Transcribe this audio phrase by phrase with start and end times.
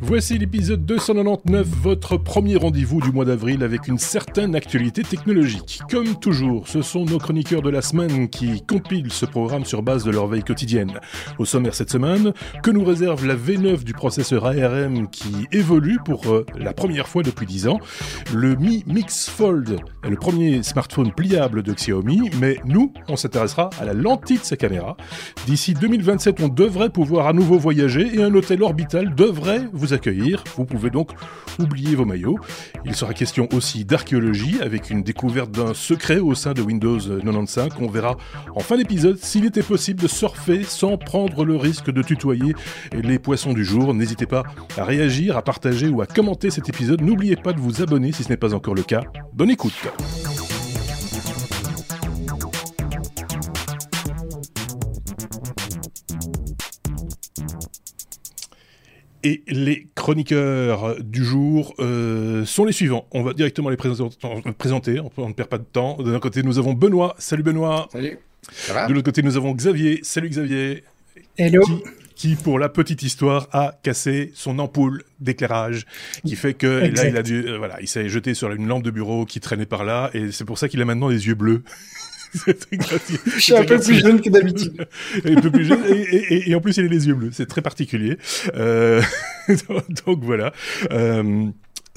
[0.00, 5.80] Voici l'épisode 299, votre premier rendez-vous du mois d'avril avec une certaine actualité technologique.
[5.90, 10.04] Comme toujours, ce sont nos chroniqueurs de la semaine qui compilent ce programme sur base
[10.04, 11.00] de leur veille quotidienne.
[11.38, 12.32] Au sommaire cette semaine,
[12.62, 17.24] que nous réserve la V9 du processeur ARM qui évolue pour euh, la première fois
[17.24, 17.80] depuis 10 ans,
[18.32, 23.70] le Mi Mix Fold est le premier smartphone pliable de Xiaomi, mais nous, on s'intéressera
[23.80, 24.96] à la lentille de sa caméra.
[25.46, 30.44] D'ici 2027, on devrait pouvoir à nouveau voyager et un hôtel orbital devrait vous accueillir.
[30.56, 31.10] Vous pouvez donc
[31.58, 32.38] oublier vos maillots.
[32.84, 37.70] Il sera question aussi d'archéologie avec une découverte d'un secret au sein de Windows 95.
[37.80, 38.16] On verra
[38.54, 42.54] en fin d'épisode s'il était possible de surfer sans prendre le risque de tutoyer
[42.92, 43.94] les poissons du jour.
[43.94, 44.44] N'hésitez pas
[44.76, 47.00] à réagir, à partager ou à commenter cet épisode.
[47.00, 49.02] N'oubliez pas de vous abonner si ce n'est pas encore le cas.
[49.32, 49.74] Bonne écoute.
[59.24, 63.06] Et les chroniqueurs du jour euh, sont les suivants.
[63.10, 65.96] On va directement les présenter, on ne perd pas de temps.
[65.96, 67.16] De l'un côté, nous avons Benoît.
[67.18, 67.88] Salut Benoît.
[67.90, 68.18] Salut.
[68.88, 70.00] de l'autre côté, nous avons Xavier.
[70.02, 70.84] Salut Xavier.
[71.36, 71.62] Hello.
[72.14, 75.86] Qui, pour la petite histoire, a cassé son ampoule d'éclairage,
[76.26, 78.82] qui fait que là, il a dû, euh, voilà, il s'est jeté sur une lampe
[78.82, 81.36] de bureau qui traînait par là, et c'est pour ça qu'il a maintenant des yeux
[81.36, 81.62] bleus.
[82.34, 84.86] Je suis un peu plus jeune que d'habitude.
[85.24, 87.30] un peu plus jeune et, et, en plus il a les yeux bleus.
[87.32, 88.18] C'est très particulier.
[88.54, 89.02] Euh,
[90.06, 90.52] donc voilà.
[90.90, 91.46] Euh,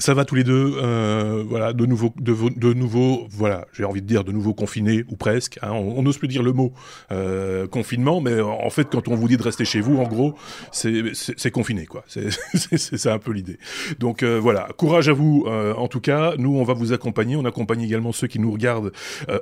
[0.02, 4.02] ça va tous les deux, euh, voilà, de nouveau, de, de nouveau, voilà, j'ai envie
[4.02, 5.58] de dire de nouveau confinés ou presque.
[5.62, 6.72] Hein, on n'ose plus dire le mot
[7.12, 10.34] euh, confinement, mais en fait, quand on vous dit de rester chez vous, en gros,
[10.72, 12.04] c'est confiné, quoi.
[12.08, 13.58] C'est un peu l'idée.
[14.00, 15.46] Donc euh, voilà, courage à vous.
[15.76, 17.36] En tout cas, nous, on va vous accompagner.
[17.36, 18.92] On accompagne également ceux qui nous regardent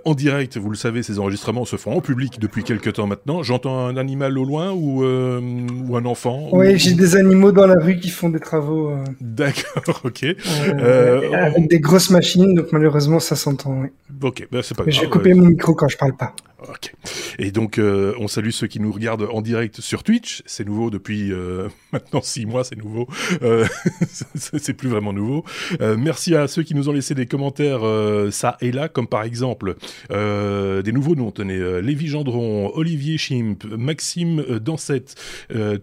[0.04, 0.58] en direct.
[0.58, 3.42] Vous le savez, ces enregistrements se font en public depuis quelques temps maintenant.
[3.42, 6.48] J'entends un animal au loin ou ou un enfant.
[6.52, 8.92] Oui, j'ai des animaux dans la rue qui font des travaux.
[9.20, 10.26] D'accord, ok.
[10.50, 13.82] Euh, avec des grosses machines, donc malheureusement ça s'entend.
[13.82, 13.88] Oui.
[14.22, 14.94] Ok, bah, c'est pas grave.
[14.94, 16.34] Je vais couper mon micro quand je parle pas.
[16.68, 16.92] Ok.
[17.38, 20.42] Et donc, euh, on salue ceux qui nous regardent en direct sur Twitch.
[20.44, 23.08] C'est nouveau depuis euh, maintenant six mois, c'est nouveau.
[23.42, 23.66] Euh,
[24.34, 25.44] c'est plus vraiment nouveau.
[25.80, 27.80] Euh, merci à ceux qui nous ont laissé des commentaires
[28.30, 29.76] ça et là, comme par exemple
[30.10, 31.30] des nouveaux noms.
[31.30, 35.14] Tenez, Lévi Gendron, Olivier Chimp, Maxime Dansette,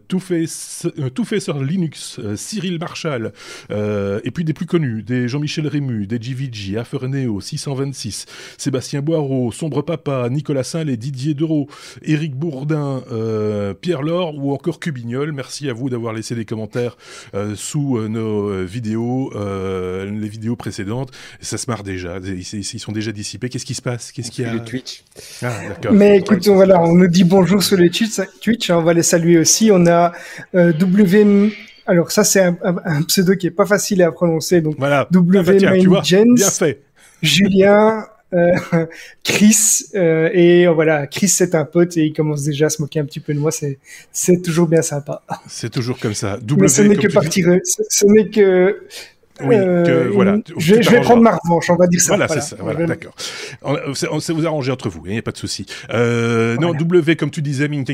[0.08, 3.34] tout fait sur Linux, Cyril Marshall,
[3.72, 8.26] et puis des plus connus, des Jean-Michel Rému, des JVG, Aferneo, 626,
[8.58, 11.68] Sébastien Boireau, Sombre Papa, Nicolas les Didier Dereau,
[12.04, 15.32] Éric Bourdin, euh, Pierre Laure ou encore Cubignol.
[15.32, 16.98] Merci à vous d'avoir laissé des commentaires
[17.34, 21.12] euh, sous euh, nos vidéos, les vidéos précédentes.
[21.42, 22.18] Ça se marre déjà.
[22.24, 22.44] Ils,
[22.80, 23.50] sont déjà dissipés.
[23.50, 24.12] Qu'est-ce qui se passe?
[24.12, 24.54] Qu'est-ce qu'il y a?
[24.54, 25.04] Le Twitch.
[25.42, 25.52] Ah,
[25.92, 28.20] Mais écoute, voilà, on nous dit bonjour sur le Twitch.
[28.42, 29.70] Twitch on va les saluer aussi.
[29.72, 30.12] On a
[30.54, 31.54] W.
[31.86, 35.08] Alors ça c'est un, pseudo qui est pas facile à prononcer donc voilà.
[35.12, 36.02] W ah bah
[36.36, 36.82] Bien fait.
[37.22, 38.06] Julien
[39.24, 42.82] Chris euh, et euh, voilà Chris c'est un pote et il commence déjà à se
[42.82, 43.80] moquer un petit peu de moi c'est
[44.12, 45.24] c'est toujours bien sympa.
[45.48, 46.38] C'est toujours comme ça.
[46.38, 48.82] W, ce n'est que partir ce n'est que
[49.42, 50.38] oui, que, voilà.
[50.58, 52.16] Je, vais prendre ma revanche, on va dire ça.
[52.16, 52.56] Voilà, c'est ça.
[52.60, 53.16] Voilà, d'accord.
[53.64, 55.66] On, s'est vous arrangé entre vous, il n'y a pas de souci.
[55.92, 57.86] Euh, Non, W, comme tu disais, Ming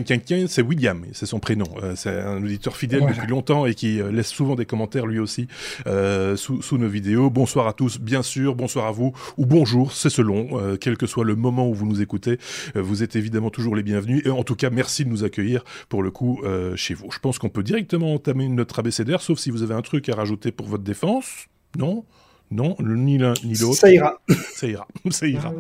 [0.48, 1.66] c'est William, c'est son prénom.
[1.82, 5.20] Euh, c'est un auditeur fidèle depuis longtemps et qui euh, laisse souvent des commentaires lui
[5.20, 5.48] aussi
[5.88, 7.30] euh, sous, sous, nos vidéos.
[7.30, 8.56] Bonsoir à tous, bien sûr.
[8.56, 11.86] Bonsoir à vous ou bonjour, c'est selon, euh, quel que soit le moment où vous
[11.86, 12.38] nous écoutez.
[12.76, 16.04] vous êtes évidemment toujours les bienvenus et en tout cas, merci de nous accueillir pour
[16.04, 16.42] le coup
[16.76, 17.12] chez vous.
[17.12, 20.16] Je pense qu'on peut directement entamer notre abécédaire, sauf si vous avez un truc à
[20.16, 21.33] rajouter pour votre défense.
[21.78, 22.06] Non
[22.52, 23.80] Non Ni l'un ni l'autre.
[23.80, 24.22] Ça ira.
[24.56, 24.88] Ça ira.
[25.12, 25.54] Ça ira.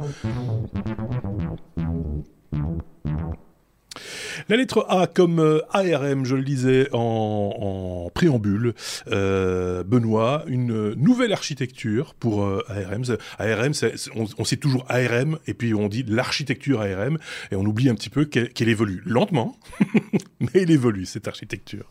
[4.49, 8.73] La lettre A comme euh, ARM, je le disais en, préambule,
[9.11, 13.03] euh, Benoît, une nouvelle architecture pour euh, ARM.
[13.39, 13.71] ARM,
[14.15, 17.17] on, on cite toujours ARM et puis on dit l'architecture ARM
[17.51, 19.57] et on oublie un petit peu qu'elle évolue lentement,
[20.39, 21.85] mais elle évolue cette architecture.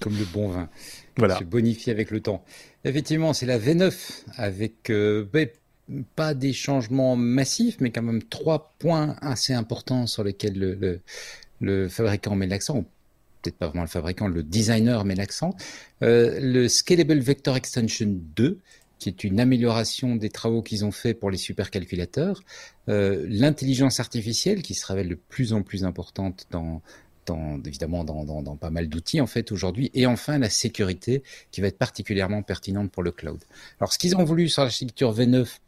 [0.00, 0.68] Comme le bon vin.
[1.16, 1.38] Voilà.
[1.38, 2.44] Se bonifie avec le temps.
[2.84, 3.92] Effectivement, c'est la V9
[4.36, 5.48] avec euh, ben,
[6.16, 11.00] pas des changements massifs, mais quand même trois points assez importants sur lesquels le,
[11.60, 12.84] le, fabricant met l'accent,
[13.42, 15.54] peut-être pas vraiment le fabricant, le designer met l'accent.
[16.02, 18.58] Euh, le Scalable Vector Extension 2,
[18.98, 22.40] qui est une amélioration des travaux qu'ils ont fait pour les supercalculateurs.
[22.88, 26.80] Euh, L'intelligence artificielle, qui se révèle de plus en plus importante dans,
[27.64, 31.78] évidemment dans, pas mal d'outils en fait aujourd'hui, et enfin la sécurité qui va être
[31.78, 33.40] particulièrement pertinente pour le cloud.
[33.80, 35.58] Alors ce qu'ils ont voulu sur l'architecture V9,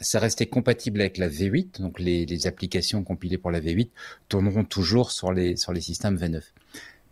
[0.00, 3.88] ça restait compatible avec la V8, donc les, applications compilées pour la V8
[4.28, 6.42] tourneront toujours sur les, sur les systèmes V9.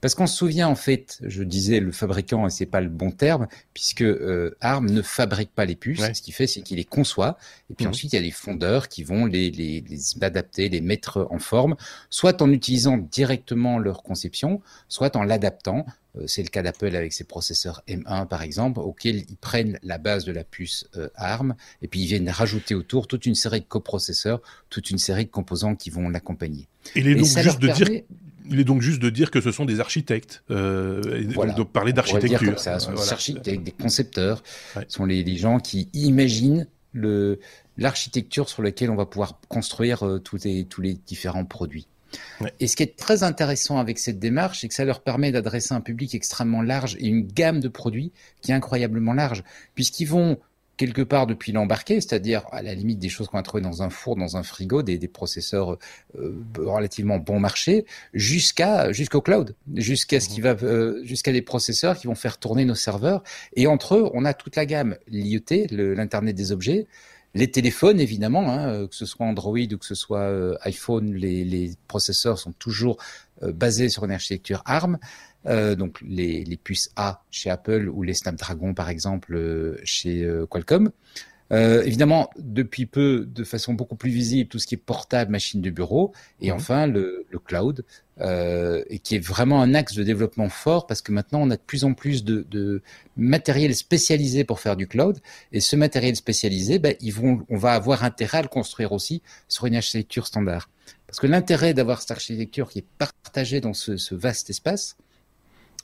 [0.03, 3.13] Parce qu'on se souvient en fait, je disais le fabricant et c'est pas le bon
[3.13, 6.03] terme, puisque euh, ARM ne fabrique pas les puces.
[6.13, 7.39] Ce qu'il fait, c'est qu'il les conçoit.
[7.71, 7.93] Et puis mhm.
[7.93, 11.39] ensuite, il y a les fondeurs qui vont les, les, les adapter, les mettre en
[11.39, 11.77] forme,
[12.11, 15.87] soit en utilisant directement leur conception, soit en l'adaptant.
[16.19, 19.99] Euh, c'est le cas d'Apple avec ses processeurs M1 par exemple, auxquels ils prennent la
[19.99, 23.61] base de la puce euh, ARM et puis ils viennent rajouter autour toute une série
[23.61, 26.67] de coprocesseurs, toute une série de composants qui vont l'accompagner.
[26.97, 28.03] Il est donc juste de dire
[28.51, 31.25] il est donc juste de dire que ce sont des architectes, euh,
[31.57, 32.59] donc parler d'architecture.
[32.59, 34.43] Ce sont des architectes, des concepteurs,
[34.75, 37.39] ce sont les, gens qui imaginent le
[37.79, 41.87] l'architecture sur laquelle on va pouvoir construire euh, tous les tous les différents produits.
[42.61, 45.73] Et ce qui est très intéressant avec cette démarche, c'est que ça leur permet d'adresser
[45.73, 48.13] un public extrêmement large et une gamme de produits
[48.43, 49.43] qui est incroyablement large,
[49.75, 50.39] puisqu'ils vont
[50.77, 53.91] quelque part depuis l'embarqué, c'est-à-dire à la limite des choses qu'on a trouvées dans un
[53.91, 55.79] four, dans un frigo, des, des processeurs
[56.19, 57.85] euh, relativement bon marché,
[58.15, 62.65] jusqu'à jusqu'au cloud, jusqu'à ce qui va euh, jusqu'à des processeurs qui vont faire tourner
[62.65, 63.23] nos serveurs.
[63.55, 66.87] Et entre eux, on a toute la gamme l'IoT, l'internet des objets,
[67.35, 71.45] les téléphones évidemment, hein, euh, que ce soit Android ou que ce soit iPhone, les,
[71.45, 72.99] les, processeurs sont toujours
[73.41, 74.99] basés sur une architecture ARM.
[75.47, 80.23] Euh, donc les, les, puces A chez Apple ou les Snapdragon par exemple euh, chez
[80.23, 80.91] euh, Qualcomm.
[81.53, 85.61] Euh, évidemment, depuis peu, de façon beaucoup plus visible, tout ce qui est portable, machine
[85.61, 86.57] de bureau, et mhm.
[86.57, 87.85] enfin le, le cloud,
[88.21, 91.57] euh, et qui est vraiment un axe de développement fort parce que maintenant on a
[91.57, 92.83] de plus en plus de, de
[93.17, 95.19] matériel spécialisé pour faire du cloud,
[95.53, 99.23] et ce matériel spécialisé, ben, ils vont, on va avoir intérêt à le construire aussi
[99.49, 100.71] sur une architecture standard.
[101.07, 104.97] Parce que l'intérêt d'avoir cette architecture qui est partagée dans ce, ce vaste espace,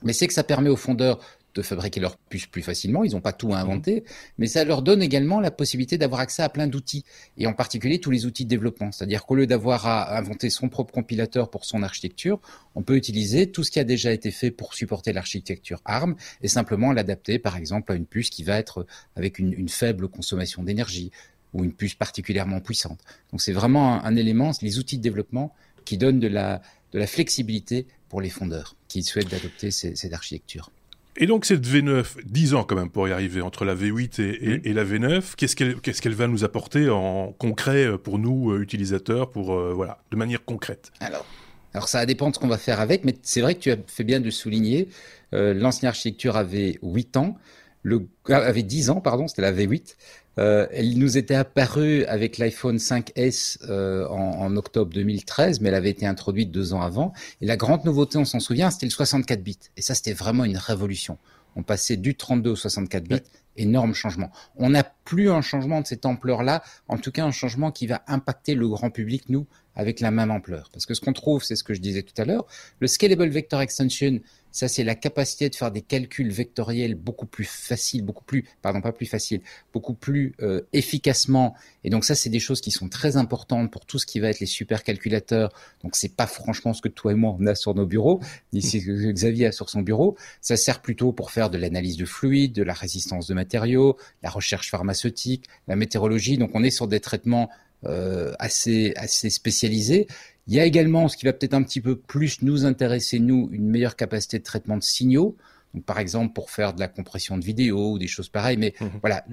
[0.02, 1.18] mais c'est que ça permet aux fondeurs
[1.58, 4.04] de fabriquer leurs puces plus facilement, ils n'ont pas tout à inventer,
[4.38, 7.04] mais ça leur donne également la possibilité d'avoir accès à plein d'outils,
[7.36, 8.92] et en particulier tous les outils de développement.
[8.92, 12.40] C'est-à-dire qu'au lieu d'avoir à inventer son propre compilateur pour son architecture,
[12.76, 16.48] on peut utiliser tout ce qui a déjà été fait pour supporter l'architecture ARM et
[16.48, 21.10] simplement l'adapter, par exemple, à une puce qui va être avec une, faible consommation d'énergie
[21.52, 23.00] ou une puce particulièrement puissante.
[23.32, 25.52] Donc c'est vraiment un, élément, les outils de développement
[25.84, 26.62] qui donnent de la,
[26.92, 30.70] de la flexibilité pour les fondeurs qui souhaitent adopter cette architecture.
[31.20, 34.20] Et donc cette V9, 10 ans quand même pour y arriver, entre la V8
[34.64, 38.52] et, la V9, qu'est-ce qu'elle qu'est-ce qu'elle va nous apporter en concret euh, pour nous,
[38.52, 40.92] euh, utilisateurs, pour euh, voilà, de manière concrète?
[41.00, 41.26] Alors,
[41.74, 43.76] alors ça dépend de ce qu'on va faire avec, mais c'est vrai que tu as
[43.88, 44.88] fait bien de souligner,
[45.32, 47.36] l'ancienne architecture avait 8 ans,
[47.82, 49.96] le, avait 10 ans, pardon, c'était la V8.
[50.38, 55.90] Euh, elle nous était apparue avec l'iPhone 5S euh, en, octobre 2013, mais elle avait
[55.90, 57.12] été introduite deux ans avant.
[57.40, 59.58] Et la grande nouveauté, on s'en souvient, c'était le 64 bits.
[59.76, 61.18] Et ça, c'était vraiment une révolution.
[61.56, 63.16] On passait du 32 au 64 bits,
[63.56, 64.30] énorme changement.
[64.56, 68.02] On n'a plus un changement de cette ampleur-là, en tout cas un changement qui va
[68.06, 70.70] impacter le grand public, nous, avec la même ampleur.
[70.72, 72.46] Parce que ce qu'on trouve, c'est ce que je disais tout à l'heure,
[72.78, 77.44] le Scalable Vector Extension, ça, c'est la capacité de faire des calculs vectoriels beaucoup plus
[77.44, 79.40] faciles, beaucoup plus, pardon, pas plus faciles,
[79.72, 81.54] beaucoup plus euh, efficacement.
[81.84, 84.28] Et donc ça, c'est des choses qui sont très importantes pour tout ce qui va
[84.30, 85.52] être les supercalculateurs.
[85.82, 88.20] Donc c'est pas franchement ce que toi et moi on a sur nos bureaux,
[88.52, 90.16] ni ce que Xavier a sur son bureau.
[90.40, 94.30] Ça sert plutôt pour faire de l'analyse de fluides, de la résistance de matériaux, la
[94.30, 96.38] recherche pharmaceutique, la météorologie.
[96.38, 97.50] Donc on est sur des traitements
[97.84, 100.06] assez assez spécialisés
[100.48, 103.50] il y a également ce qui va peut-être un petit peu plus nous intéresser, nous,
[103.52, 105.36] une meilleure capacité de traitement de signaux.
[105.74, 108.56] Donc, par exemple, pour faire de la compression de vidéo ou des choses pareilles.
[108.56, 108.90] Mais mhm.
[109.02, 109.26] voilà,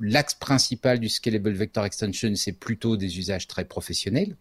[0.00, 4.34] l'axe principal du Scalable Vector Extension, c'est plutôt des usages très professionnels.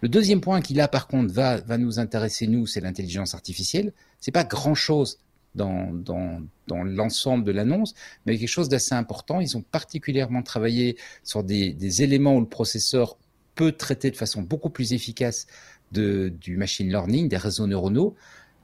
[0.00, 3.92] Le deuxième point qui, là, par contre, va, va nous intéresser, nous, c'est l'intelligence artificielle.
[4.18, 5.20] C'est pas grand-chose
[5.54, 7.94] dans, l'ensemble de l'annonce,
[8.26, 9.40] mais quelque chose d'assez important.
[9.40, 13.16] Ils ont particulièrement travaillé sur des, éléments où le processeur
[13.54, 15.46] peut traiter de façon beaucoup plus efficace
[15.90, 18.14] du machine learning, des réseaux neuronaux,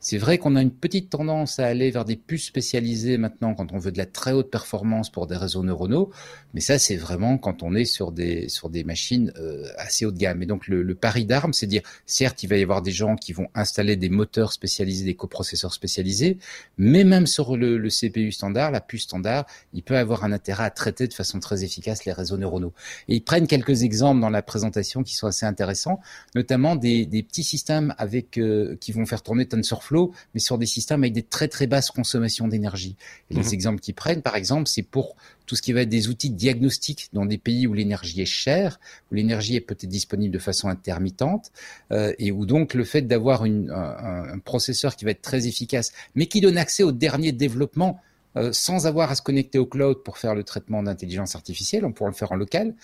[0.00, 3.72] c'est vrai qu'on a une petite tendance à aller vers des puces spécialisées maintenant quand
[3.72, 6.10] on veut de la très haute performance pour des réseaux neuronaux,
[6.54, 10.12] mais ça c'est vraiment quand on est sur des sur des machines euh, assez haut
[10.12, 10.42] de gamme.
[10.42, 13.16] Et donc le, le pari d'armes, c'est dire certes il va y avoir des gens
[13.16, 16.38] qui vont installer des moteurs spécialisés, des coprocesseurs spécialisés,
[16.76, 20.64] mais même sur le, le CPU standard, la puce standard, il peut avoir un intérêt
[20.64, 22.72] à traiter de façon très efficace les réseaux neuronaux.
[23.08, 26.00] Et ils prennent quelques exemples dans la présentation qui sont assez intéressants,
[26.36, 29.87] notamment des, des petits systèmes avec euh, qui vont faire tourner TensorFlow
[30.34, 32.96] mais sur des systèmes avec des très très basses consommations d'énergie.
[33.30, 33.52] Et les mhm.
[33.52, 35.16] exemples qu'ils prennent, par exemple, c'est pour
[35.46, 38.26] tout ce qui va être des outils de diagnostic dans des pays où l'énergie est
[38.26, 38.78] chère,
[39.10, 41.50] où l'énergie est peut-être disponible de façon intermittente,
[41.90, 45.92] euh, et où donc le fait d'avoir un, un, processeur qui va être très efficace,
[46.14, 48.00] mais qui donne accès au dernier développement
[48.36, 51.92] euh, sans avoir à se connecter au cloud pour faire le traitement d'intelligence artificielle, on
[51.92, 52.74] pourra le faire en local,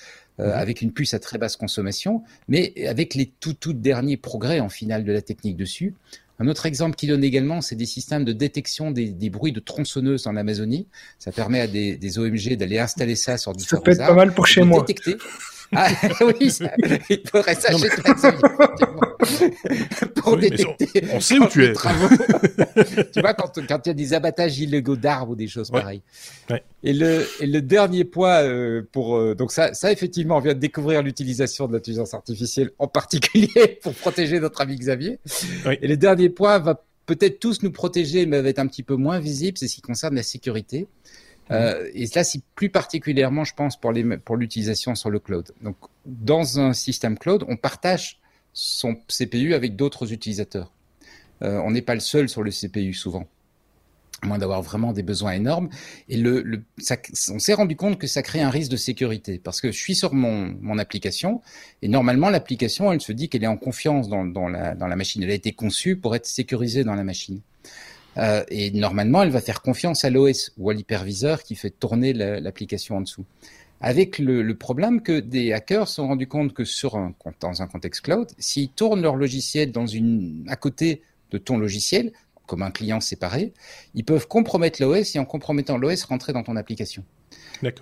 [0.40, 0.52] euh, mhm.
[0.52, 4.70] avec une puce à très basse consommation, mais avec les tout tout derniers progrès en
[4.70, 5.94] finale de la technique dessus,
[6.40, 10.26] Un autre exemple qu'il donne également, c'est des systèmes de détection des, bruits de tronçonneuses
[10.26, 10.88] en Amazonie.
[11.18, 14.14] Ça permet à des, des OMG d'aller installer ça sur différents Ça peut être pas
[14.14, 14.80] mal pour chez moi.
[14.80, 15.16] Détecter.
[15.74, 15.88] Ah
[16.40, 16.70] oui, ça,
[17.08, 17.88] il faudrait ça chez
[20.16, 21.04] pour détecter.
[21.12, 21.72] On, sait où tu es.
[23.12, 26.02] tu vois, quand il y a des abattages illégaux d'arbres ou des choses pareilles.
[26.82, 30.54] Et, le, et le dernier point euh, pour euh, donc ça, ça effectivement, on vient
[30.54, 35.18] de découvrir l'utilisation de l'intelligence artificielle, en particulier pour protéger notre ami Xavier.
[35.80, 38.96] Et le dernier point va peut-être tous nous protéger, mais va être un petit peu
[38.96, 40.86] moins visible, c'est ce qui concerne la sécurité.
[41.50, 45.52] Euh, et là, c'est plus particulièrement, je pense, pour les pour l'utilisation sur le cloud.
[45.62, 48.20] Donc, dans un système cloud, on partage
[48.52, 50.72] son CPU avec d'autres utilisateurs.
[51.42, 53.26] Euh, on n'est pas le seul sur le CPU souvent,
[54.22, 55.68] à moins d'avoir vraiment des besoins énormes.
[56.08, 56.96] Et le, le ça,
[57.30, 59.96] on s'est rendu compte que ça crée un risque de sécurité parce que je suis
[59.96, 61.42] sur mon, mon application
[61.82, 65.22] et normalement l'application, elle se dit qu'elle est en confiance dans, la, dans la machine.
[65.22, 67.40] Elle a été conçue pour être sécurisée dans la machine.
[68.16, 72.12] Euh, et normalement, elle va faire confiance à l'OS ou à l'hyperviseur qui fait tourner
[72.12, 73.24] l'application en dessous.
[73.80, 77.60] Avec le, le, problème que des hackers se sont rendus compte que sur un, dans
[77.60, 81.02] un contexte cloud, s'ils tournent leur logiciel dans une, à côté
[81.32, 82.12] de ton logiciel,
[82.46, 83.52] comme un client séparé,
[83.94, 87.04] ils peuvent compromettre l'OS et en compromettant l'OS rentrer dans ton application.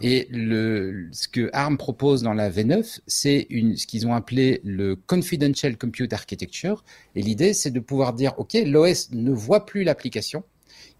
[0.00, 4.96] Et le, ce que ARM propose dans la V9, c'est ce qu'ils ont appelé le
[4.96, 6.84] Confidential Compute Architecture.
[7.14, 10.44] Et l'idée, c'est de pouvoir dire, OK, l'OS ne voit plus l'application.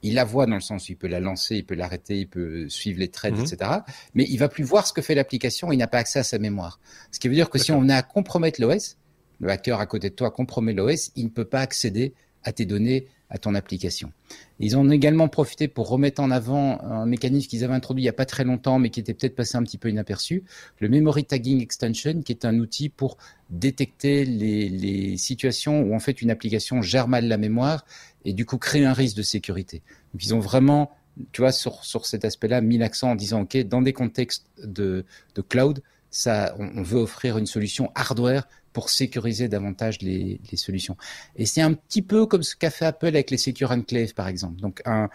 [0.03, 2.29] Il la voit dans le sens où il peut la lancer, il peut l'arrêter, il
[2.29, 3.45] peut suivre les trades, mhm.
[3.45, 3.71] etc.
[4.15, 6.39] Mais il va plus voir ce que fait l'application, il n'a pas accès à sa
[6.39, 6.81] mémoire.
[7.13, 8.97] Ce qui veut dire que si on venait à compromettre l'OS,
[9.39, 12.67] le hacker à côté de toi compromet l'OS, il ne peut pas accéder à tes
[12.67, 14.13] données, à ton application.
[14.61, 18.11] Ils ont également profité pour remettre en avant un mécanisme qu'ils avaient introduit il n'y
[18.11, 20.45] a pas très longtemps, mais qui était peut-être passé un petit peu inaperçu,
[20.81, 23.17] le Memory Tagging Extension, qui est un outil pour
[23.49, 27.87] détecter les, situations où en fait une application gère mal la mémoire
[28.25, 29.83] et du coup créer un risque de sécurité.
[30.13, 30.91] Donc ils ont vraiment,
[31.33, 35.07] tu vois, sur, sur cet aspect-là, mis l'accent en disant, OK, dans des contextes de,
[35.35, 40.97] de cloud, ça, on veut offrir une solution hardware pour sécuriser davantage les, les solutions.
[41.37, 44.29] Et c'est un petit peu comme ce qu'a fait Apple avec les Secure Enclave, par
[44.29, 44.61] exemple.
[44.61, 45.09] Donc, un,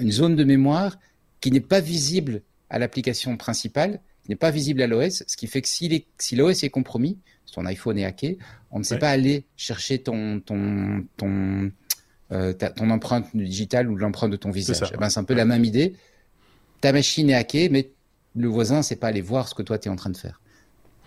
[0.00, 0.98] une zone de mémoire
[1.40, 5.46] qui n'est pas visible à l'application principale, qui n'est pas visible à l'OS, ce qui
[5.46, 8.38] fait que si, si l'OS est compromis, si ton iPhone est hacké,
[8.70, 11.70] on ne sait pas aller chercher ton, ton, ton,
[12.30, 14.90] euh, ton empreinte digitale ou l'empreinte de ton visage.
[14.94, 15.94] Eh ben, c'est un peu la même idée.
[16.80, 17.90] Ta machine est hackée, mais
[18.34, 20.16] le voisin ne sait pas aller voir ce que toi tu es en train de
[20.16, 20.40] faire.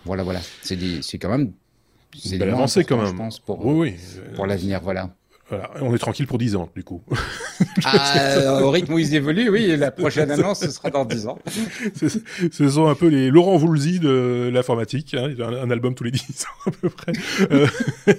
[0.04, 0.40] Voilà, voilà.
[0.62, 1.52] C'est quand même
[2.14, 3.06] c'est une avancée quand même.
[3.06, 3.94] Je pense, pour, oui,
[4.34, 5.10] pour l'avenir, voilà.
[5.48, 7.02] Voilà, on est tranquille pour 10 ans, du coup.
[7.84, 11.38] Ah, au rythme où ils évoluent, oui, la prochaine annonce, ce sera dans 10 ans.
[12.52, 16.20] Ce sont un peu les Laurent Voulzy de l'informatique, hein, un, album tous les 10
[16.22, 17.12] ans à peu près.
[17.50, 17.66] Euh,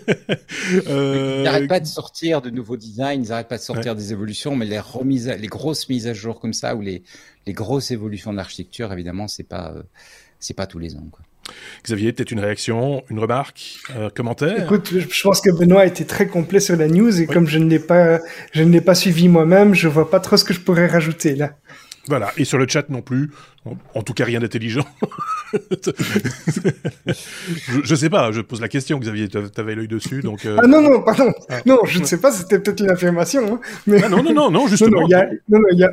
[0.87, 1.35] euh...
[1.39, 4.55] Ils n'arrêtent pas de sortir de nouveaux designs, ils n'arrêtent pas de sortir des évolutions,
[4.55, 7.03] mais les remises, les grosses mises à jour comme ça, ou les,
[7.45, 9.83] les grosses évolutions de l'architecture, évidemment, c'est pas, euh,
[10.39, 11.25] c'est pas tous les ans, quoi.
[11.83, 14.63] Xavier, peut-être une réaction, une remarque, un commentaire?
[14.63, 17.59] Écoute, je pense que Benoît a été très complet sur la news et comme je
[17.59, 18.19] ne l'ai pas,
[18.51, 21.35] je ne l'ai pas suivi moi-même, je vois pas trop ce que je pourrais rajouter
[21.35, 21.51] là.
[22.07, 23.31] Voilà, et sur le chat non plus,
[23.93, 24.85] en, tout cas rien d'intelligent.
[27.83, 30.45] je, ne sais pas, je pose la question, Xavier, tu avais l'œil dessus, donc...
[30.45, 31.59] Euh, ah non, non, pardon, ah.
[31.65, 33.55] non, je ne sais pas, c'était peut-être une affirmation.
[33.55, 34.01] Hein, mais...
[34.01, 35.01] Ah non, non, non, non, justement.
[35.01, 35.07] non,
[35.49, 35.91] non, il y a,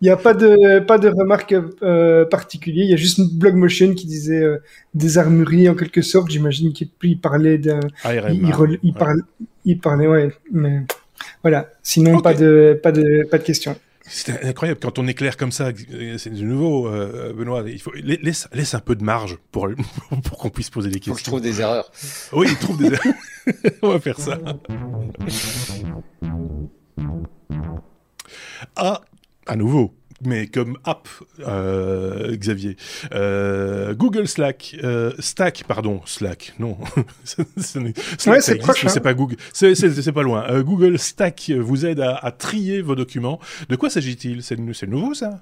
[0.00, 2.84] il n'y a pas de pas de remarque euh, particulière.
[2.84, 4.58] Il y a juste une blog motion qui disait euh,
[4.94, 6.30] des armureries en quelque sorte.
[6.30, 7.80] J'imagine qu'il parlait d'un.
[8.04, 9.22] Il, il, il, parlait,
[9.64, 10.32] il parlait, ouais.
[10.52, 10.82] Mais
[11.42, 11.68] voilà.
[11.82, 13.76] Sinon, pas de pas de pas de questions.
[14.10, 15.70] C'est incroyable quand on éclaire comme ça.
[16.16, 17.62] C'est de nouveau, euh, Benoît.
[17.66, 19.68] Il faut laisse, laisse un peu de marge pour
[20.24, 21.14] pour qu'on puisse poser des questions.
[21.14, 21.90] Faut que je trouve des erreurs.
[22.32, 23.14] Oui, il trouve des erreurs.
[23.82, 24.38] on va faire ça.
[28.74, 29.02] Ah,
[29.48, 31.08] à nouveau, mais comme app,
[31.40, 32.76] euh, Xavier.
[33.12, 36.76] Euh, Google Slack, euh, Stack, pardon, Slack, non.
[37.24, 40.60] Slack, c'est pas Google, c'est pas loin.
[40.62, 43.40] Google Stack vous aide à, à, trier vos documents.
[43.68, 44.42] De quoi s'agit-il?
[44.42, 45.40] C'est nouveau ça?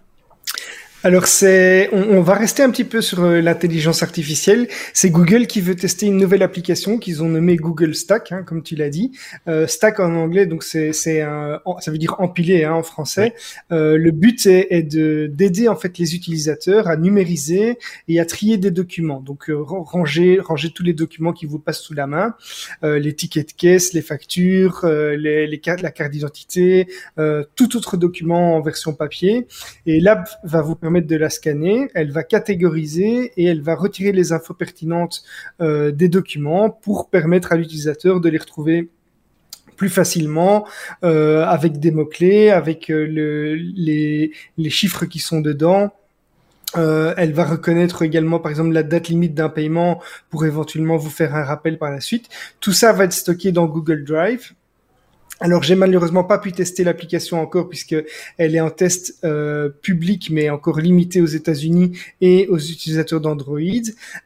[1.05, 4.67] Alors c'est, on, va rester un petit peu sur euh, l'intelligence artificielle.
[4.93, 8.63] C'est Google qui veut tester une nouvelle application qu'ils ont nommée Google Stack, hein, comme
[8.63, 9.13] tu l'as dit.
[9.47, 13.35] Euh, Stack en anglais, donc c'est, c'est un, ça veut dire empilé hein, en français.
[13.71, 18.25] Euh, le but est, est de d'aider en fait les utilisateurs à numériser et à
[18.25, 19.21] trier des documents.
[19.21, 22.35] Donc euh, ranger ranger tous les documents qui vous passent sous la main,
[22.83, 26.89] euh, les tickets de caisse, les factures, les, les cartes, la carte d'identité,
[27.55, 29.47] tout autre document en version papier.
[29.87, 34.33] Et l'app va vous de la scanner, elle va catégoriser et elle va retirer les
[34.33, 35.23] infos pertinentes
[35.61, 38.91] euh, des documents pour permettre à l'utilisateur de les retrouver
[39.77, 40.67] plus facilement
[41.03, 44.33] avec des mots clés, avec le, les,
[44.71, 45.93] chiffres qui sont dedans.
[46.77, 51.11] Euh, elle va reconnaître également, par exemple, la date limite d'un paiement pour éventuellement vous
[51.11, 52.29] faire un rappel par la suite.
[52.61, 54.53] Tout ça va être stocké dans Google Drive.
[55.39, 57.95] Alors j'ai malheureusement pas pu tester l'application encore puisque
[58.39, 63.61] elle est en test euh, public mais encore limité aux États-Unis et aux utilisateurs d'Android.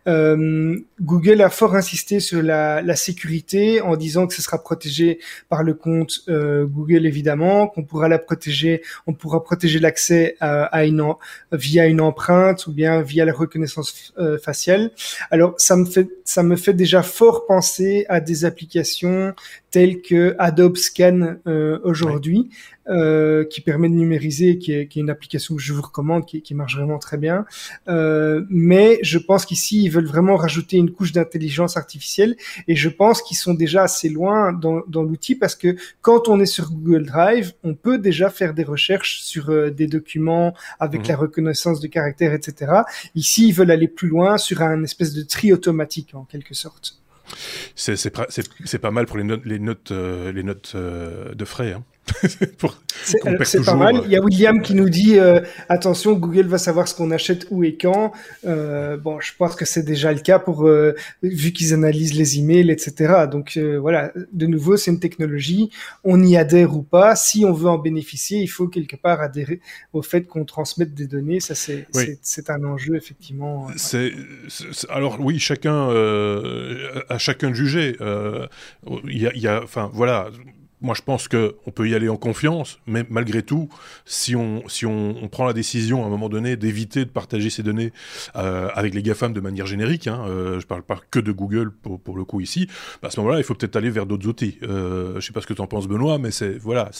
[0.07, 5.19] Euh, Google a fort insisté sur la, la, sécurité en disant que ce sera protégé
[5.49, 10.85] par le compte euh, Google évidemment, qu'on pourra la protéger, on pourra protéger l'accès à,
[10.85, 11.03] une
[11.51, 14.91] via une empreinte ou bien via la reconnaissance euh, faciale.
[15.33, 19.35] Alors ça me fait ça me fait déjà fort penser à des applications
[19.71, 22.51] telles que Adobe Scan euh, aujourd'hui,
[22.91, 26.27] euh, qui permet de numériser, qui est, qui est, une application que je vous recommande,
[26.27, 27.45] qui, qui marche vraiment très bien.
[27.89, 32.37] Euh, mais je pense qu'ici, ils veulent vraiment rajouter une couche d'intelligence artificielle,
[32.67, 36.41] et je pense qu'ils sont déjà assez loin dans, dans l'outil, parce que quand on
[36.41, 41.03] est sur Google Drive, on peut déjà faire des recherches sur euh, des documents avec
[41.03, 41.09] mhm.
[41.09, 42.73] la reconnaissance de caractère, etc.
[43.15, 47.00] Ici, ils veulent aller plus loin sur un espèce de tri automatique, en quelque sorte.
[47.75, 51.73] C'est pas mal pour les notes, les notes, euh, les notes euh, de frais.
[51.73, 51.85] Hein.
[53.45, 54.03] c'est pas mal.
[54.05, 57.47] Il y a William qui nous dit euh, attention, Google va savoir ce qu'on achète
[57.51, 58.13] où et quand.
[58.47, 62.39] Euh, bon, je pense que c'est déjà le cas pour euh, vu qu'ils analysent les
[62.39, 63.27] emails, etc.
[63.31, 65.71] Donc voilà, de nouveau, c'est une technologie.
[66.05, 67.17] On y adhère ou pas.
[67.17, 69.61] Si on veut en bénéficier, il faut quelque part adhérer
[69.93, 71.41] au fait qu'on transmette des données.
[71.41, 71.87] Ça, c'est
[72.23, 73.69] c'est un enjeu effectivement.
[73.77, 74.13] C'est
[74.89, 75.89] alors oui, chacun
[77.09, 77.97] à chacun de juger.
[79.07, 80.29] Il y a, y a, enfin voilà
[80.81, 83.69] moi, je pense qu'on peut y aller en confiance, mais malgré tout,
[84.07, 87.63] si on, si on, prend la décision à un moment donné d'éviter de partager ces
[87.63, 87.93] données
[88.35, 91.71] euh, avec les GAFAM de manière générique, hein, euh, je parle pas que de Google
[91.71, 92.67] pour, pour le coup ici,
[93.03, 94.59] bah, à ce moment-là, il faut peut-être aller vers d'autres outils.
[94.63, 96.91] Euh, je sais pas ce que tu en penses, Benoît, mais c'est voilà,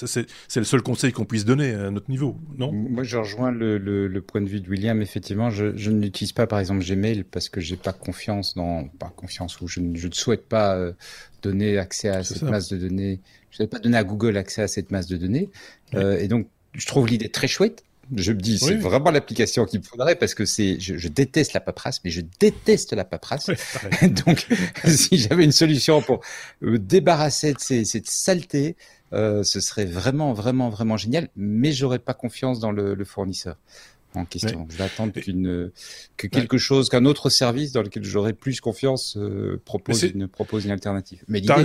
[0.57, 2.73] le seul conseil qu'on puisse donner à notre niveau, non?
[2.73, 5.01] Moi, je rejoins le, le, point de vue de William.
[5.01, 9.13] Effectivement, je, je n'utilise pas, par exemple, Gmail parce que j'ai pas confiance dans, pas
[9.17, 10.93] confiance ou je, je ne souhaite pas
[11.41, 14.69] donner accès à cette masse de données je n'avais pas donné à Google accès à
[14.69, 15.51] cette masse de données.
[15.95, 17.85] Euh, et donc, je trouve l'idée très chouette.
[18.17, 21.61] Je me dis, c'est vraiment l'application qu'il me faudrait parce que c'est, je, déteste la
[21.61, 23.51] paperasse, mais je déteste la paperasse.
[24.27, 24.49] donc,
[24.85, 26.21] si j'avais une solution pour
[26.61, 28.75] me débarrasser de ces, cette saleté,
[29.13, 31.29] euh, ce serait vraiment, vraiment, vraiment génial.
[31.37, 33.57] Mais j'aurais pas confiance dans le, le fournisseur
[34.15, 34.67] en question.
[34.71, 35.71] Je vais attendre qu'une
[36.17, 40.65] que quelque chose, qu'un autre service dans lequel j'aurais plus confiance euh, propose une propose
[40.65, 41.23] une alternative.
[41.29, 41.65] Mais l'idée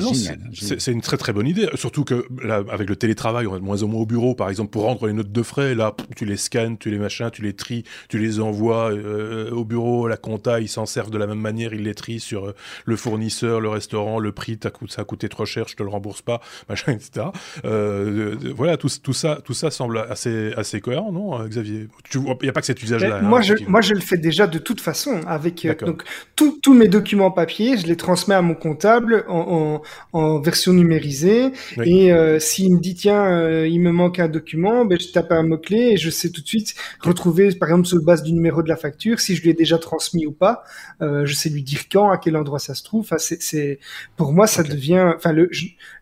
[0.54, 1.68] c'est une très très bonne idée.
[1.76, 4.50] Surtout que là, avec le télétravail, on est de moins en moins au bureau, par
[4.50, 5.76] exemple, pour rendre les notes de frais.
[5.76, 9.66] Là, tu les scannes, tu les machins, tu les tries, tu les envoies euh, au
[9.66, 10.08] bureau.
[10.08, 12.56] La compta, ils s'en servent de la même manière, ils les trient sur euh,
[12.86, 14.60] le fournisseur, le restaurant, le prix.
[14.90, 17.28] Ça a coûté trop cher, je te le rembourse pas, machin, etc.
[17.64, 21.88] voilà, tout, tout ça, tout ça semble assez assez cohérent, non, Xavier?
[22.10, 23.22] Tu n'y a pas que cet usage-là.
[23.22, 25.22] Moi, hein, je, moi, je le fais déjà de toute façon.
[25.28, 26.04] Avec euh, donc
[26.36, 29.82] tous mes documents papier, je les transmets à mon comptable en,
[30.14, 31.52] en, en version numérisée.
[31.84, 35.32] Et euh, s'il me dit tiens, euh, il me manque un document, ben, je tape
[35.32, 38.24] un mot clé et je sais tout de suite retrouver, par exemple, sur le base
[38.24, 40.64] du numéro de la facture, si je lui ai déjà transmis ou pas.
[41.02, 43.02] Euh, je sais lui dire quand, à quel endroit ça se trouve.
[43.02, 43.80] Enfin, c'est
[44.18, 45.14] pour moi, ça devient.
[45.16, 45.50] Enfin, le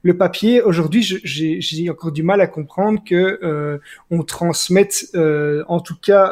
[0.06, 6.22] le papier aujourd'hui, j'ai encore du mal à comprendre que on transmette, en tout cas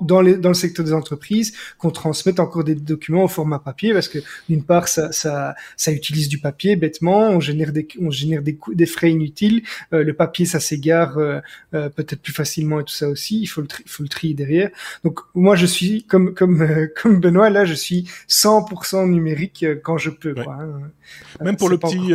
[0.00, 3.92] dans, les, dans le secteur des entreprises qu'on transmette encore des documents au format papier
[3.92, 4.18] parce que
[4.48, 8.58] d'une part ça, ça, ça utilise du papier bêtement, on génère des, on génère des,
[8.72, 11.40] des frais inutiles, euh, le papier ça s'égare euh,
[11.74, 14.08] euh, peut-être plus facilement et tout ça aussi, il faut le, tri, il faut le
[14.08, 14.70] trier derrière.
[15.04, 20.10] Donc moi je suis comme comme comme Benoît là, je suis 100% numérique quand je
[20.10, 20.34] peux.
[20.34, 20.90] Quoi, hein.
[21.42, 22.12] Même pour le petit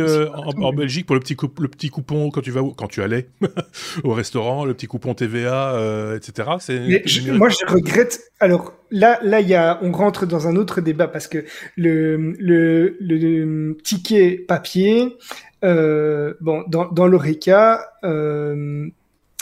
[0.62, 3.28] en, Belgique pour le petit le petit coupon quand tu vas quand tu allais
[4.04, 6.50] au restaurant, le petit coupon TVA, etc.
[6.60, 8.20] C'est moi je regrette.
[8.40, 11.44] Alors là, là, y a, on rentre dans un autre débat parce que
[11.76, 15.16] le le, le ticket papier,
[15.64, 18.88] euh, bon, dans dans l'Oreca, euh,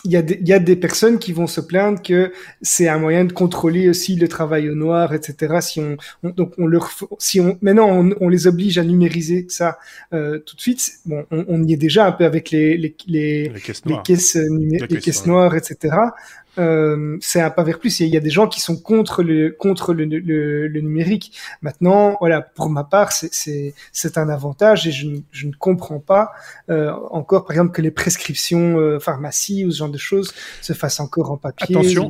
[0.04, 2.88] il y, a des, il y a des personnes qui vont se plaindre que c'est
[2.88, 5.56] un moyen de contrôler aussi le travail au noir, etc.
[5.60, 5.96] Si on,
[6.30, 9.78] donc on leur, si on maintenant on, on, les oblige à numériser ça
[10.12, 12.94] euh, tout de suite, bon, on, on, y est déjà un peu avec les les
[13.08, 14.38] les, les caisses noires, les caisses,
[14.88, 15.96] les caisses noires, etc.
[16.58, 18.00] euh, c'est un pas vers plus.
[18.00, 21.38] Il y a des gens qui sont contre le contre le, le, le numérique.
[21.62, 26.32] Maintenant, voilà, pour ma part, c'est c'est un avantage et je, je ne comprends pas
[26.70, 30.72] euh, encore, par exemple, que les prescriptions euh, pharmacie ou ce genre de choses se
[30.72, 31.76] fassent encore en papier.
[31.76, 32.08] Attention,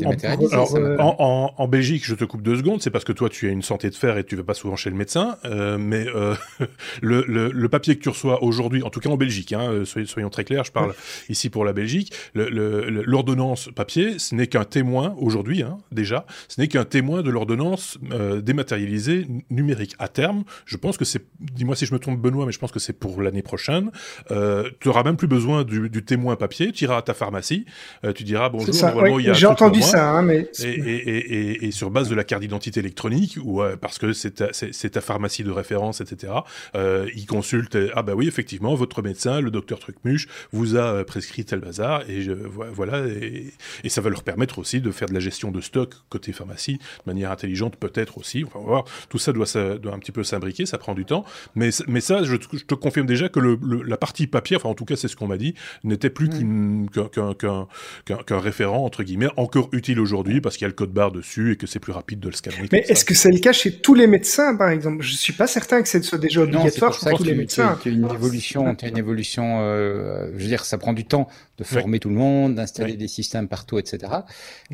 [0.99, 3.51] en, en, en, Belgique, je te coupe deux secondes, c'est parce que toi, tu as
[3.51, 6.35] une santé de fer et tu vas pas souvent chez le médecin, euh, mais euh,
[7.03, 10.31] le, le, le, papier que tu reçois aujourd'hui, en tout cas en Belgique, hein, soyons,
[10.31, 10.95] très clairs, je parle
[11.29, 16.69] ici pour la Belgique, l'ordonnance papier, ce n'est qu'un témoin aujourd'hui, hein, déjà, ce n'est
[16.69, 19.95] qu'un témoin de l'ordonnance euh, dématérialisée numérique.
[19.99, 22.73] À terme, je pense que c'est, dis-moi si je me trompe Benoît, mais je pense
[22.73, 23.91] que c'est pour l'année prochaine,
[24.31, 27.67] euh, tu auras même plus besoin du, du témoin papier, tu iras à ta pharmacie,
[28.05, 30.51] euh, tu diras bonjour, normalement il y a J'ai entendu ça, hein, mais...
[30.63, 34.31] Et, et, et, et, sur base de la carte d'identité électronique, ou parce que c'est
[34.33, 36.33] ta, ta, pharmacie de référence, etc.,
[36.75, 41.45] euh, il consulte, ah bah oui, effectivement, votre médecin, le docteur Trucmuche, vous a prescrit
[41.45, 43.53] tel bazar, et je, voilà, et,
[43.85, 46.75] et, ça va leur permettre aussi de faire de la gestion de stock côté pharmacie
[46.75, 48.45] de manière intelligente, peut-être aussi.
[48.45, 48.85] Enfin, on va voir.
[49.09, 51.25] Tout ça doit, ça doit un petit peu s'imbriquer, ça prend du temps.
[51.55, 54.85] Mais, mais ça, je, te confirme déjà que le, la partie papier, enfin en tout
[54.85, 56.89] cas c'est ce qu'on m'a dit, n'était plus mm.
[56.91, 61.53] qu'un référent entre guillemets encore utile aujourd'hui parce qu'il y a le code barre dessus
[61.53, 62.69] et que c'est plus rapide de le scanner.
[62.71, 65.03] Mais est-ce que c'est le cas chez tous les médecins, par exemple?
[65.03, 67.79] Je suis pas certain que ce soit déjà obligatoire pour, tous les médecins.
[67.87, 69.61] Il y a une évolution, une évolution.
[69.63, 73.09] Euh, je veux dire, ça prend du temps de former tout le monde, d'installer des
[73.09, 74.08] systèmes partout, etc.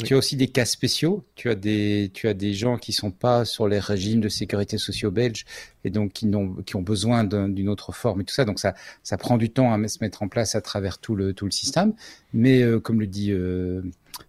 [0.04, 1.24] Tu as aussi des cas spéciaux.
[1.34, 4.78] Tu as des, tu as des gens qui sont pas sur les régimes de sécurité
[4.78, 5.44] sociaux belges
[5.84, 8.44] et donc qui, ont, qui ont besoin d'une autre forme et tout ça.
[8.44, 11.34] Donc ça, ça prend du temps à se mettre en place à travers tout le,
[11.34, 11.94] tout le système.
[12.32, 13.82] Mais euh, comme le dit euh,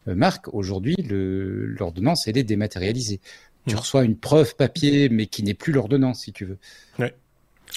[0.07, 3.19] euh Marc, aujourd'hui, l'ordonnance, elle est dématérialisée.
[3.67, 6.59] Tu reçois une preuve papier, mais qui n'est plus l'ordonnance, si tu veux.
[6.99, 7.15] Ouais.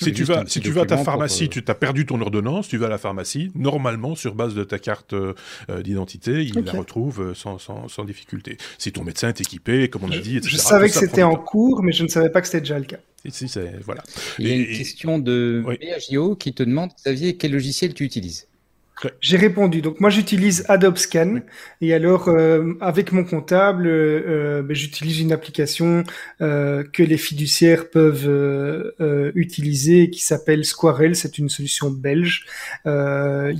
[0.01, 2.69] Si tu vas, si tu vas à ta pharmacie, euh, tu as perdu ton ordonnance,
[2.69, 5.35] tu vas à la pharmacie, normalement, sur base de ta carte euh,
[5.83, 8.59] d'identité, il la retrouve euh, sans, sans, sans, difficulté.
[8.79, 10.51] Si ton médecin est équipé, comme on a dit, etc.
[10.53, 12.85] Je savais que c'était en cours, mais je ne savais pas que c'était déjà le
[12.85, 12.99] cas.
[13.29, 13.51] Si,
[13.85, 14.03] voilà.
[14.39, 16.37] Il y a une question de oui.
[16.39, 18.48] qui te demande, Xavier, quel logiciel tu utilises?
[19.21, 19.81] J'ai répondu.
[19.83, 21.41] Donc moi j'utilise Adobe Scan
[21.81, 26.03] et alors euh, avec mon comptable, euh, euh ben, j'utilise une application
[26.41, 31.15] euh, que les fiduciaires peuvent euh, utiliser qui s'appelle Squarel.
[31.15, 32.47] C'est une solution belge.
[32.85, 32.91] Il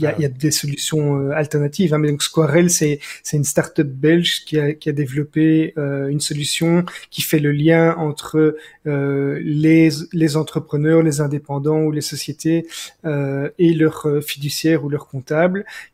[0.01, 3.87] y a, y, a, des solutions alternatives, hein, mais donc Squarel c'est c'est une startup
[3.87, 10.37] belge qui a qui a développé une solution qui fait le lien entre les les
[10.37, 12.67] entrepreneurs, les indépendants ou les sociétés
[13.05, 15.28] et leurs fiduciaires ou leurs comptables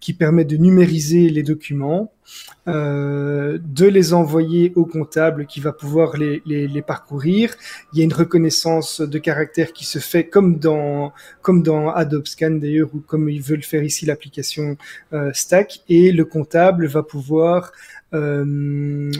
[0.00, 2.12] qui permet de numériser les documents,
[2.66, 7.54] euh, de les envoyer au comptable qui va pouvoir les, parcourir.
[7.92, 12.26] Il y a une reconnaissance de caractère qui se fait comme dans comme dans Adobe
[12.26, 14.76] Scan d'ailleurs ou comme ils veulent faire ici l'application
[15.12, 17.72] euh, Stack et le comptable va pouvoir
[18.12, 19.10] euh,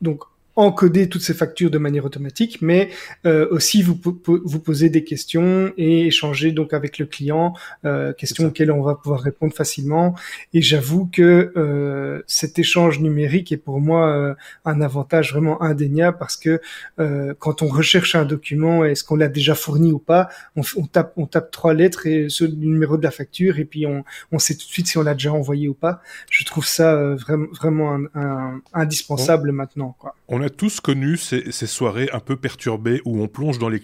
[0.00, 0.24] donc
[0.56, 2.90] encoder toutes ces factures de manière automatique, mais
[3.26, 8.46] euh, aussi vous vous poser des questions et échanger donc avec le client, euh, questions
[8.46, 10.14] auxquelles on va pouvoir répondre facilement.
[10.52, 14.34] Et j'avoue que euh, cet échange numérique est pour moi euh,
[14.64, 16.60] un avantage vraiment indéniable parce que
[16.98, 20.86] euh, quand on recherche un document, est-ce qu'on l'a déjà fourni ou pas, on, on,
[20.86, 24.38] tape on tape trois lettres et ce numéro de la facture et puis on, on
[24.38, 26.02] sait tout de suite si on l'a déjà envoyé ou pas.
[26.30, 31.16] Je trouve ça euh, vraiment vraiment un, un, indispensable maintenant quoi on a tous connu
[31.16, 33.80] ces, soirées un peu perturbées où on plonge dans les,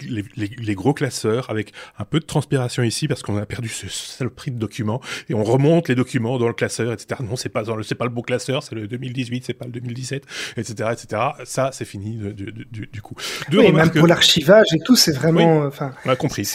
[0.74, 4.58] gros classeurs avec un peu de transpiration ici parce qu'on a perdu ce saloperie de
[4.58, 7.20] documents et on remonte les documents dans le classeur, etc.
[7.22, 10.24] Non, c'est pas c'est pas le beau classeur, c'est le 2018, c'est pas le 2017,
[10.56, 11.22] etc., etc.
[11.44, 13.14] Ça, c'est fini du, coup.
[13.52, 15.64] oui, même pour l'archivage et tout, c'est vraiment.
[15.64, 16.48] Enfin, on a compris.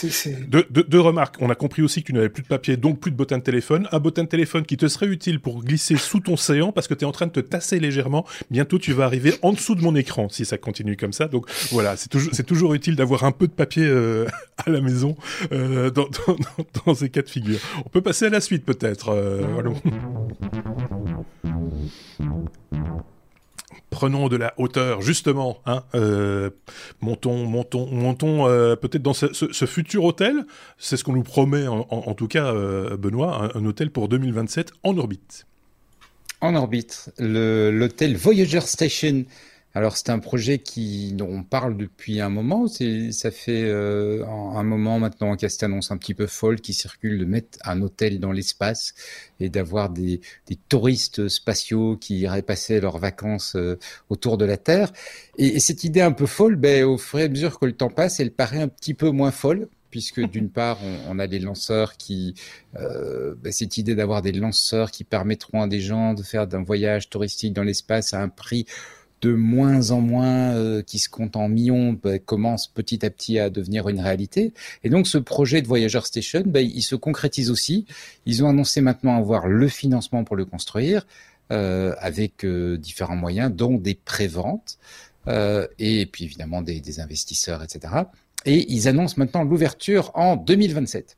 [0.48, 1.36] Deux, remarques.
[1.40, 3.42] On a compris aussi que tu n'avais plus de papier, donc plus de bottin de
[3.42, 3.88] téléphone.
[3.92, 6.94] Un bottin de téléphone qui te serait utile pour glisser sous ton séant parce que
[6.94, 8.24] tu es en train de te tasser légèrement.
[8.50, 11.28] Bientôt, tu vas arriver en dessous de mon écran si ça continue comme ça.
[11.28, 14.26] Donc voilà, c'est toujours, c'est toujours utile d'avoir un peu de papier euh,
[14.66, 15.16] à la maison
[15.52, 16.36] euh, dans, dans,
[16.86, 17.58] dans, ces cas de figure.
[17.84, 19.10] On peut passer à la suite peut-être.
[19.10, 19.42] Euh,
[23.94, 25.58] Prenons de la hauteur, justement.
[25.66, 26.50] Hein, euh,
[27.00, 30.44] montons, montons, montons euh, peut-être dans ce, ce, ce, futur hôtel.
[30.78, 33.92] C'est ce qu'on nous promet, en, en, en tout cas, euh, Benoît, un, un, hôtel
[33.92, 35.46] pour 2027 en orbite.
[36.40, 39.24] En orbite, l'hôtel Voyager Station
[39.74, 42.68] alors c'est un projet qui dont on parle depuis un moment.
[42.68, 46.26] C'est ça fait euh, un moment maintenant qu'il y a cette annonce un petit peu
[46.26, 48.94] folle qui circule de mettre un hôtel dans l'espace
[49.40, 53.78] et d'avoir des, des, touristes spatiaux qui iraient passer leurs vacances euh,
[54.10, 54.92] autour de la Terre.
[55.38, 57.72] Et, et, cette idée un peu folle, ben, au fur et à mesure que le
[57.72, 61.38] temps passe, elle paraît un petit peu moins folle puisque d'une part, on, a des
[61.38, 62.34] lanceurs qui,
[62.76, 66.64] euh, bah, cette idée d'avoir des lanceurs qui permettront à des gens de faire d'un
[66.64, 68.66] voyage touristique dans l'espace à un prix
[69.24, 73.38] de moins en moins euh, qui se compte en millions bah, commence petit à petit
[73.38, 74.52] à devenir une réalité.
[74.82, 77.86] Et donc ce projet de Voyager Station, bah, il se concrétise aussi.
[78.26, 81.06] Ils ont annoncé maintenant avoir le financement pour le construire
[81.52, 84.78] euh, avec euh, différents moyens, dont des préventes
[85.78, 87.94] et puis évidemment des, des, investisseurs, etc.
[88.44, 91.16] Et ils annoncent maintenant l'ouverture en 2027.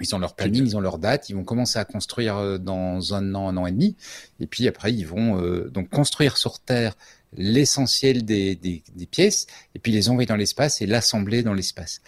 [0.00, 3.14] Ils ont leur planning, ils ont leur date, ils vont commencer à construire euh, dans
[3.14, 3.96] un an, un an et demi,
[4.40, 6.94] et puis après ils vont euh, donc construire sur Terre
[7.36, 12.00] l'essentiel des, des, des, pièces, et puis les envoyer dans l'espace et l'assembler dans l'espace.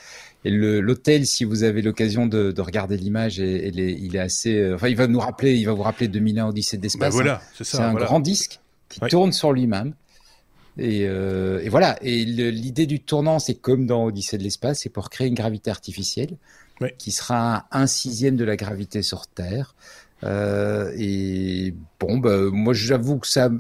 [0.44, 4.88] Et l'hôtel, si vous avez l'occasion de, de, regarder l'image, il est assez, euh, enfin
[4.88, 7.11] il va nous rappeler, il va vous rappeler 2001 Odyssée d'espace.
[7.11, 7.79] Ben voilà, c'est ça.
[7.79, 9.94] C'est un grand disque qui tourne sur lui-même.
[10.79, 11.99] Et, euh, et, voilà.
[12.03, 15.70] Et l'idée du tournant, c'est comme dans Odyssée de l'espace, c'est pour créer une gravité
[15.70, 16.37] artificielle
[16.99, 19.75] qui sera un sixième de la gravité sur Terre.
[20.25, 23.51] Euh, et bon, bah, moi j'avoue que ça,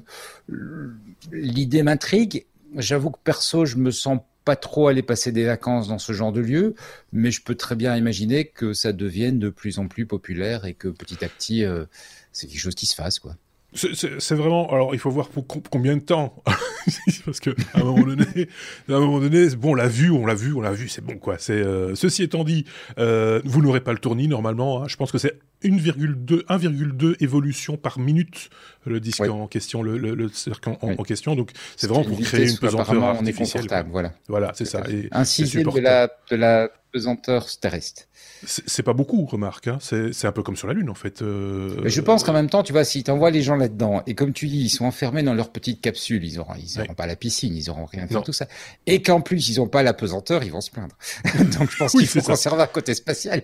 [1.32, 2.46] l'idée m'intrigue.
[2.76, 6.32] J'avoue que perso, je me sens pas trop aller passer des vacances dans ce genre
[6.32, 6.74] de lieu,
[7.12, 10.74] mais je peux très bien imaginer que ça devienne de plus en plus populaire et
[10.74, 11.84] que petit à petit, euh,
[12.32, 13.36] c'est quelque chose qui se fasse, quoi.
[13.74, 14.70] C'est vraiment.
[14.72, 16.42] Alors, il faut voir pour combien de temps.
[17.24, 18.48] Parce que à un moment donné,
[18.88, 21.04] à un moment donné, bon, on l'a vu, on l'a vu, on l'a vu, c'est
[21.04, 21.36] bon quoi.
[21.38, 22.64] C'est euh, ceci étant dit,
[22.98, 24.82] euh, vous n'aurez pas le tournis normalement.
[24.82, 24.86] Hein.
[24.88, 28.50] Je pense que c'est 1,2 1,2 évolutions par minute
[28.86, 31.34] le disque en question, le, le, cercle en, question.
[31.34, 33.66] Donc, c'est vraiment pour créer une pesanteur artificielle.
[33.90, 34.12] voilà.
[34.28, 34.84] Voilà, c'est ça.
[34.88, 38.04] Et un sixième de la, de la pesanteur terrestre.
[38.44, 39.68] C'est pas beaucoup, remarque.
[39.68, 39.78] Hein.
[39.80, 41.22] C'est un peu comme sur la Lune, en fait.
[41.22, 41.76] Euh...
[41.82, 44.14] Mais je pense qu'en même temps, tu vois, si tu envoies les gens là-dedans, et
[44.14, 47.06] comme tu dis, ils sont enfermés dans leur petite capsule, ils auront, ils auront pas
[47.06, 48.46] la piscine, ils auront rien à faire, tout ça.
[48.86, 50.96] Et qu'en plus, ils ont pas la pesanteur, ils vont se plaindre.
[51.58, 53.42] Donc, je pense qu'il faut conserver un côté spatial.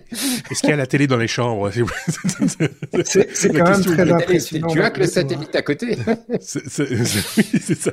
[0.51, 1.83] Est-ce qu'il y a la télé dans les chambres C'est
[3.53, 4.67] quand même très impressionnant.
[4.67, 5.97] Tu as que le satellite à côté.
[6.39, 7.91] c'est ça.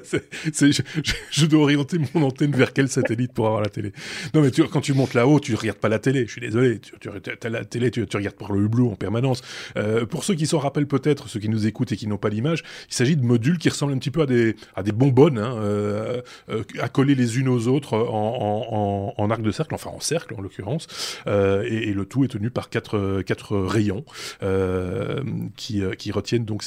[0.53, 0.83] Je,
[1.31, 3.93] je, dois orienter mon antenne vers quel satellite pour avoir la télé.
[4.35, 6.27] Non, mais tu, quand tu montes là-haut, tu regardes pas la télé.
[6.27, 6.81] Je suis désolé.
[6.81, 7.11] Tu, tu
[7.43, 9.43] as la télé, tu, regardes par le hublot en permanence.
[9.77, 12.29] Euh, pour ceux qui s'en rappellent peut-être, ceux qui nous écoutent et qui n'ont pas
[12.29, 15.39] l'image, il s'agit de modules qui ressemblent un petit peu à des, à des bonbonnes,
[15.39, 19.91] hein, euh, euh, accolées les unes aux autres en, en, en, arc de cercle, enfin
[19.91, 20.87] en cercle en l'occurrence.
[21.27, 24.05] Euh, et, et, le tout est tenu par quatre, quatre rayons
[24.43, 25.23] euh,
[25.57, 26.45] qui, euh, qui retiennent.
[26.45, 26.65] Donc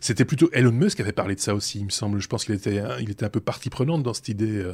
[0.00, 2.20] c'était plutôt Elon Musk qui avait parlé de ça aussi, il me semble.
[2.20, 4.64] Je pense qu'il était, il était un peu partie prenante dans cette idée,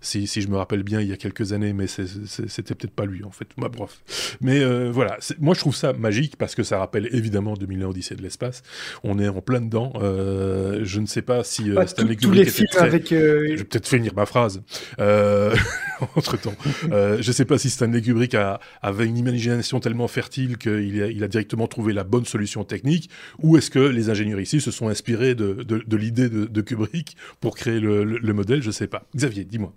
[0.00, 3.06] si, si je me rappelle bien, il y a quelques années, mais c'était peut-être pas
[3.06, 3.41] lui en fait.
[3.56, 4.36] Bah, bref.
[4.40, 8.14] Mais euh, voilà, moi je trouve ça magique parce que ça rappelle évidemment 2001 Odyssée
[8.14, 8.62] de l'espace.
[9.04, 9.92] On est en plein dedans.
[9.96, 12.46] Euh, je ne sais pas si euh, Stanley tous les
[12.78, 13.10] avec.
[13.10, 14.62] Je vais peut-être finir ma phrase
[16.16, 16.54] entre temps.
[16.82, 21.06] je ne sais pas si Stanley Kubrick a, avait une imagination tellement fertile qu'il a,
[21.08, 24.70] il a directement trouvé la bonne solution technique, ou est-ce que les ingénieurs ici se
[24.70, 28.62] sont inspirés de, de, de l'idée de, de, Kubrick pour créer le, le, le modèle?
[28.62, 29.06] Je ne sais pas.
[29.14, 29.72] Xavier, dis-moi.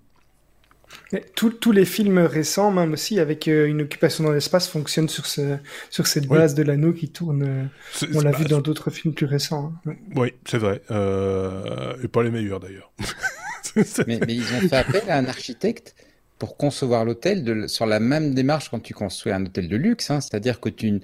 [1.34, 5.56] Tous, les films récents, même aussi avec euh, une occupation dans l'espace, fonctionnent sur, ce,
[5.88, 7.42] sur cette base de l'anneau qui tourne.
[7.42, 9.72] Euh, on l'a vu dans d'autres films plus récents.
[9.86, 9.94] Hein.
[10.16, 10.82] Oui, c'est vrai.
[10.90, 12.92] Euh, et pas les meilleurs d'ailleurs.
[14.06, 15.94] mais, ils ont fait appel à un architecte
[16.38, 20.10] pour concevoir l'hôtel sur la même démarche quand tu construis un hôtel de luxe.
[20.10, 20.20] Hein.
[20.20, 21.00] C'est-à-dire que tu,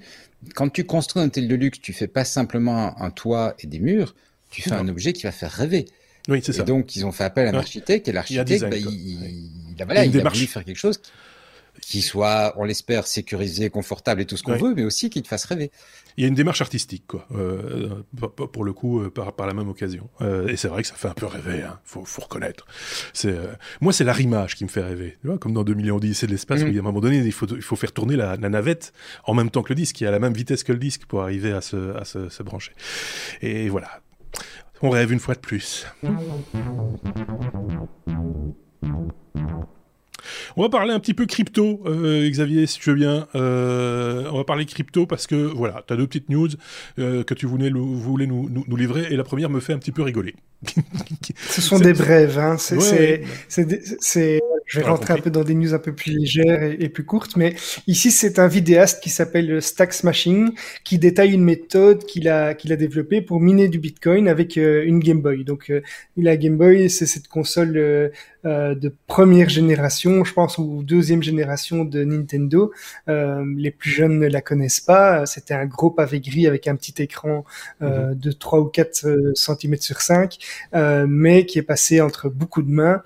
[0.53, 3.79] quand tu construis un hôtel de luxe, tu fais pas simplement un, toit et des
[3.79, 4.15] murs,
[4.49, 5.85] tu fais un objet qui va faire rêver.
[6.29, 6.63] Oui, c'est ça.
[6.63, 10.19] donc, ils ont fait appel à un architecte et l'architecte, bah, il, il, voilà, il
[10.19, 10.99] a voulu faire quelque chose
[11.81, 15.27] qui, soit, on l'espère, sécurisé, confortable et tout ce qu'on veut, mais aussi qui te
[15.27, 15.71] fasse rêver.
[16.17, 18.03] Il y a une démarche artistique, quoi, euh,
[18.51, 20.09] pour le coup, euh, par, par, la même occasion.
[20.21, 22.67] Euh, et c'est vrai que ça fait un peu rêver, hein, faut, faut reconnaître.
[23.13, 25.17] C'est, euh, moi, c'est l'arrimage qui me fait rêver.
[25.21, 26.65] Tu vois, comme dans 2 millions d'Odyssée de l'espace, mmh.
[26.65, 28.49] où il y a un moment donné, il faut, il faut faire tourner la, la,
[28.49, 28.93] navette
[29.25, 31.23] en même temps que le disque, qui a la même vitesse que le disque pour
[31.23, 32.73] arriver à se, à se, se brancher.
[33.41, 33.89] Et voilà.
[34.81, 35.87] On rêve une fois de plus.
[40.55, 43.27] On va parler un petit peu crypto, euh, Xavier, si tu veux bien.
[43.35, 46.49] Euh, on va parler crypto parce que, voilà, tu as deux petites news
[46.99, 50.35] euh, que tu voulais, nous, livrer et la première me fait un petit peu rigoler.
[51.49, 52.57] Ce sont des brèves, hein.
[52.57, 53.23] c'est, ouais,
[53.99, 56.89] c'est, je vais rentrer un peu dans des news un peu plus légères et, et
[56.89, 57.55] plus courtes, mais
[57.87, 60.51] ici c'est un vidéaste qui s'appelle Stack Smashing
[60.83, 64.83] qui détaille une méthode qu'il a qu'il a développée pour miner du Bitcoin avec euh,
[64.85, 65.43] une Game Boy.
[65.43, 65.81] Donc euh,
[66.17, 68.09] la Game Boy, c'est cette console euh,
[68.43, 72.71] de première génération, je pense, ou deuxième génération de Nintendo.
[73.07, 75.25] Les plus jeunes ne la connaissent pas.
[75.25, 77.45] C'était un gros pavé gris avec un petit écran
[77.79, 78.15] mhm.
[78.15, 80.37] de 3 ou 4 cm sur 5
[80.73, 83.01] mais qui est passé entre beaucoup de mains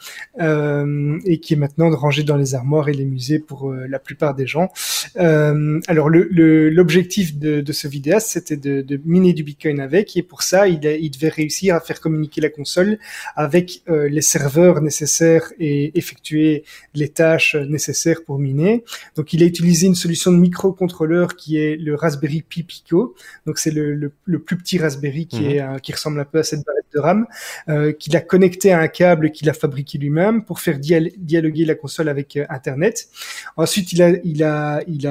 [1.26, 4.48] et qui est maintenant rangé dans les armoires et les musées pour la plupart des
[4.48, 4.72] gens.
[5.16, 10.42] alors l'objectif de, de, ce vidéaste, c'était de, de, miner du Bitcoin avec, et pour
[10.42, 13.00] ça, il, il devait réussir à faire communiquer la console
[13.36, 18.84] avec les serveurs nécessaires et effectuer les tâches nécessaires pour miner.
[19.16, 23.16] Donc il a utilisé une solution de microcontrôleur qui est le Raspberry Pi Pico.
[23.46, 25.76] Donc c'est le, le, le, plus petit Raspberry qui, mhm.
[25.76, 27.28] est, qui ressemble un peu à cette barrette de RAM,
[27.70, 31.76] euh, qu'il a connecté à un câble qu'il a fabriqué lui-même pour faire dialoguer la
[31.76, 33.10] console avec euh, Internet.
[33.58, 34.02] Ensuite il
[34.44, 35.08] a, il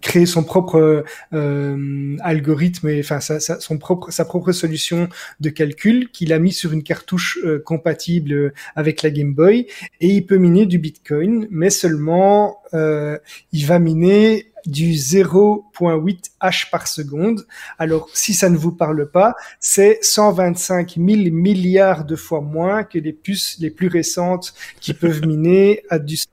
[0.00, 5.08] créer son propre euh, algorithme et enfin sa, son propre sa propre solution
[5.40, 9.66] de calcul qu'il a mis sur une cartouche euh, compatible avec la Game Boy
[10.00, 13.18] et il peut miner du Bitcoin mais seulement euh,
[13.52, 17.46] il va miner du 0.8 H par seconde.
[17.78, 22.98] Alors, si ça ne vous parle pas, c'est 125 000 milliards de fois moins que
[22.98, 26.28] les puces les plus récentes qui peuvent miner à du 100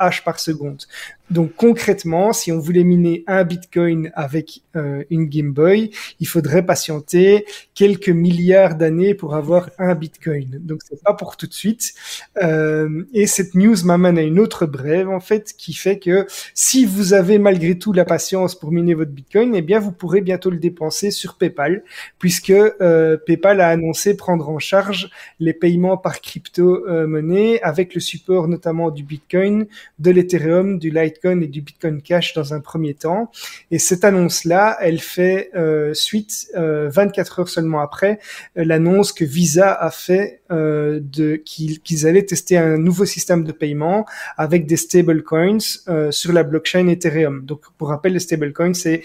[0.00, 0.82] H par seconde.
[1.30, 6.64] Donc concrètement, si on voulait miner un Bitcoin avec euh, une Game Boy, il faudrait
[6.64, 10.60] patienter quelques milliards d'années pour avoir un Bitcoin.
[10.60, 11.94] Donc c'est pas pour tout de suite.
[12.42, 16.84] Euh, et cette news m'amène à une autre brève en fait, qui fait que si
[16.84, 20.50] vous avez malgré tout la patience pour miner votre Bitcoin, eh bien vous pourrez bientôt
[20.50, 21.82] le dépenser sur PayPal,
[22.20, 25.10] puisque euh, PayPal a annoncé prendre en charge
[25.40, 29.66] les paiements par crypto-monnaie avec le support notamment du Bitcoin,
[29.98, 33.30] de l'Ethereum, du Litecoin et du Bitcoin Cash dans un premier temps.
[33.70, 38.18] Et cette annonce-là, elle fait euh, suite euh, 24 heures seulement après
[38.56, 43.52] euh, l'annonce que Visa a fait euh, de qu'ils allaient tester un nouveau système de
[43.52, 44.06] paiement
[44.36, 47.44] avec des stablecoins euh, sur la blockchain Ethereum.
[47.44, 49.02] Donc, pour rappel, les stablecoins, c'est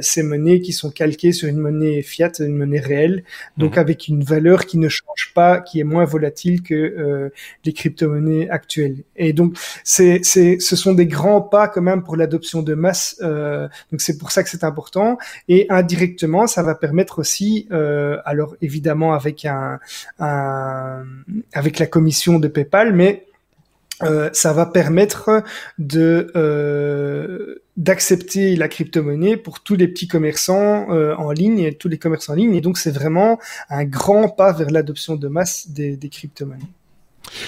[0.00, 3.24] ces monnaies qui sont calquées sur une monnaie fiat, une monnaie réelle,
[3.56, 3.78] donc mhm.
[3.78, 7.30] avec une valeur qui ne change pas, qui est moins volatile que
[7.64, 8.98] les crypto-monnaies actuelles.
[9.16, 13.16] Et donc, c'est, c'est, ce sont des grands pas quand même pour l'adoption de masse.
[13.22, 15.18] Euh, donc c'est pour ça que c'est important.
[15.48, 19.78] Et indirectement, ça va permettre aussi, euh, alors évidemment avec un,
[21.52, 23.26] avec la commission de PayPal, mais
[24.02, 25.42] euh, ça va permettre
[25.78, 26.32] de
[27.76, 32.36] d'accepter la crypto-monnaie pour tous les petits commerçants en ligne et tous les commerçants en
[32.36, 32.54] ligne.
[32.54, 33.38] Et donc c'est vraiment
[33.70, 36.68] un grand pas vers l'adoption de masse des, des crypto-monnaies.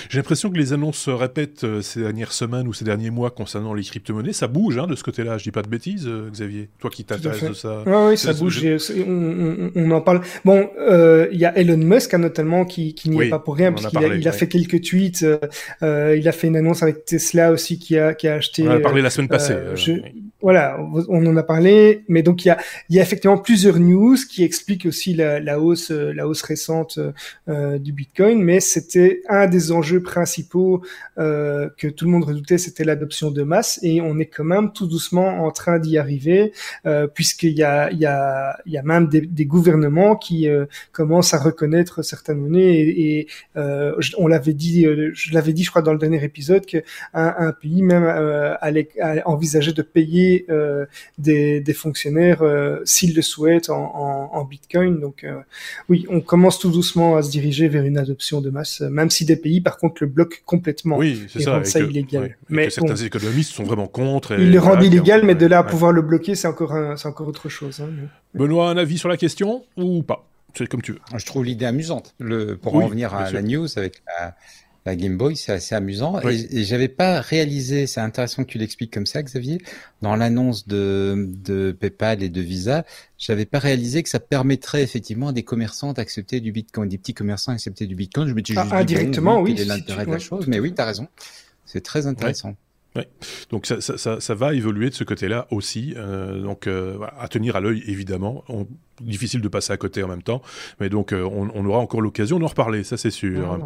[0.08, 3.30] J'ai l'impression que les annonces se répètent euh, ces dernières semaines ou ces derniers mois
[3.30, 4.32] concernant les crypto-monnaies.
[4.32, 5.38] Ça bouge hein, de ce côté-là.
[5.38, 6.68] Je dis pas de bêtises, euh, Xavier.
[6.78, 7.82] Toi qui t'intéresses de ça.
[7.87, 8.64] oui, ça bouge.
[9.06, 10.22] On, en parle.
[10.44, 13.56] Bon, euh, il y a Elon Musk hein, notamment qui, qui n'y est pas pour
[13.56, 15.24] rien parce qu'il a, il a fait quelques tweets.
[15.82, 18.66] il a fait une annonce avec Tesla aussi qui a, qui a acheté.
[18.66, 19.56] On en a parlé la semaine passée.
[20.42, 20.78] Voilà,
[21.09, 22.05] on en a parlé.
[22.09, 25.61] Mais donc il y a, il y a effectivement plusieurs news qui expliquent aussi la,
[25.61, 26.98] hausse, la hausse récente
[27.46, 28.42] du Bitcoin.
[28.42, 30.83] Mais c'était un des enjeux principaux
[31.18, 34.72] euh, que tout le monde redoutait, c'était l'adoption de masse, et on est quand même
[34.72, 36.52] tout doucement en train d'y arriver,
[36.87, 42.02] euh, puisqu'il y a, il y, a, même des, gouvernements qui euh, commencent à reconnaître
[42.02, 43.26] certaines monnaies, et, et
[43.57, 46.78] euh, on l'avait dit, euh, je l'avais dit, je crois, dans le dernier épisode, que
[47.14, 48.05] un, un pays même
[48.61, 50.32] allait, allait, envisager de payer
[51.18, 52.42] des, des, fonctionnaires
[52.85, 55.01] s'ils le souhaitent en, en, en Bitcoin.
[55.01, 55.27] Donc
[55.88, 59.25] oui, on commence tout doucement à se diriger vers une adoption de masse, même si
[59.25, 60.97] des pays par contre le bloquent complètement.
[60.97, 61.62] Oui, c'est ça.
[61.64, 62.37] ça illégal.
[62.49, 64.33] mais certains économistes sont vraiment contre.
[64.38, 67.29] ils le rendent illégal, mais de là à pouvoir le bloquer, c'est encore, c'est encore
[67.29, 67.81] autre chose.
[67.81, 67.90] Hein,
[68.35, 70.27] Benoît, un avis sur la question ou pas?
[70.55, 71.01] C'est comme tu veux.
[71.16, 72.14] Je trouve l'idée amusante.
[72.18, 74.35] Le, pour en revenir à la news avec la,
[74.85, 76.21] la Game Boy, c'est assez amusant.
[76.29, 79.59] Et, j'avais pas réalisé, c'est intéressant que tu l'expliques comme ça, Xavier,
[80.01, 82.85] dans l'annonce de, de PayPal et de Visa,
[83.16, 87.14] j'avais pas réalisé que ça permettrait effectivement à des commerçants d'accepter du Bitcoin, des petits
[87.14, 88.27] commerçants d'accepter du Bitcoin.
[88.27, 89.55] Je me dis ah, indirectement, oui.
[89.55, 91.07] Quel est l'intérêt de la chose Mais oui, tu as raison.
[91.64, 92.57] C'est très intéressant.
[92.94, 93.09] Ouais.
[93.50, 95.94] Donc ça, ça, va évoluer de ce côté-là aussi.
[95.96, 98.44] Euh, donc euh, à tenir à l'œil évidemment.
[99.00, 100.42] Difficile de passer à côté en même temps,
[100.78, 103.59] mais donc euh, on, aura encore l'occasion d'en reparler, ça c'est sûr.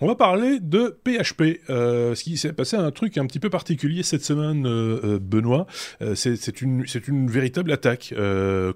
[0.00, 1.60] On va parler de PHP.
[1.68, 4.62] Ce qui s'est passé un truc un petit peu particulier cette semaine,
[5.18, 5.66] Benoît.
[6.14, 8.14] C'est une, une véritable attaque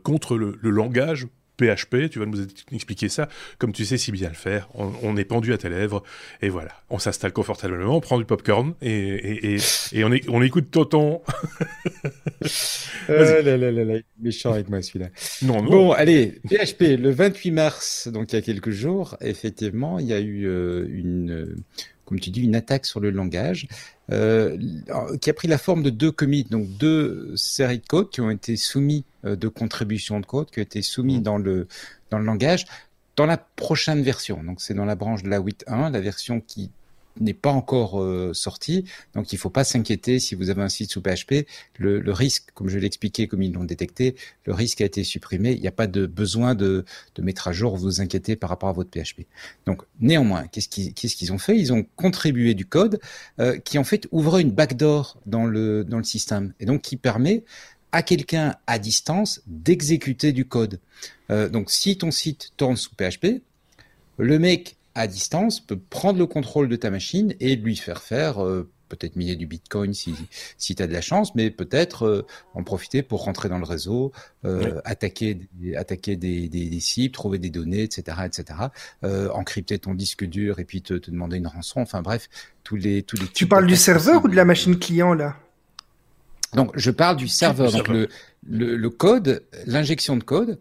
[0.03, 1.29] contre le, le langage
[1.63, 4.69] PHP, tu vas nous expliquer ça, comme tu sais si bien le faire.
[4.75, 6.03] On, est pendu à tes lèvres,
[6.41, 6.73] et voilà.
[6.91, 9.57] On s'installe confortablement, on prend du popcorn, et, et,
[9.93, 11.21] et, on, est, on écoute Tonton.
[13.11, 15.09] euh, là, là, là, méchant avec moi celui-là.
[15.43, 15.71] Non, non.
[15.71, 20.13] Bon, allez, PHP, le 28 mars, donc il y a quelques jours, effectivement, il y
[20.13, 21.57] a eu euh, une
[22.13, 23.69] comme tu dis, une attaque sur le langage
[24.11, 24.59] euh,
[25.23, 28.29] qui a pris la forme de deux commits, donc deux séries de code qui ont
[28.29, 31.23] été soumis euh, de contributions de code, qui ont été soumis mmh.
[31.23, 31.69] dans le
[32.11, 32.67] dans le langage
[33.17, 34.45] dans la prochaine version.
[34.45, 36.71] Donc c'est dans la branche de la 8.1, la version qui
[37.21, 38.85] n'est pas encore euh, sorti.
[39.15, 41.47] Donc il ne faut pas s'inquiéter si vous avez un site sous PHP.
[41.79, 45.05] Le, le risque, comme je l'ai expliqué, comme ils l'ont détecté, le risque a été
[45.05, 45.53] supprimé.
[45.53, 46.85] Il n'y a pas de besoin de,
[47.19, 49.27] mettre à jour, vous inquiéter par rapport à votre PHP.
[49.67, 51.59] Donc néanmoins, qu'est-ce qu'ils qu'est-ce qu'ils ont fait?
[51.59, 53.01] Ils ont contribué du code
[53.39, 56.97] euh, qui en fait ouvre une backdoor dans le dans le système et donc qui
[56.97, 57.45] permet
[57.93, 60.81] à quelqu'un à distance d'exécuter du code.
[61.31, 63.43] Euh, donc si ton site tourne sous PHP,
[64.19, 68.45] le mec à distance peut prendre le contrôle de ta machine et lui faire faire
[68.45, 70.15] euh, peut-être miner du Bitcoin si,
[70.59, 73.65] si tu as de la chance, mais peut-être euh, en profiter pour rentrer dans le
[73.65, 74.13] réseau,
[74.45, 75.39] euh, attaquer,
[75.77, 78.59] attaquer des, des, des, cibles, trouver des données, etc., etc.,
[79.33, 81.81] encrypter ton disque dur et puis te, te, demander une rançon.
[81.81, 82.29] Enfin bref,
[82.65, 83.29] tous les tous les.
[83.29, 85.37] Tu parles du serveur ou de la machine client là?
[86.53, 87.73] Donc je parle du serveur.
[87.73, 88.09] Donc le,
[88.47, 90.59] le, le code, l'injection de code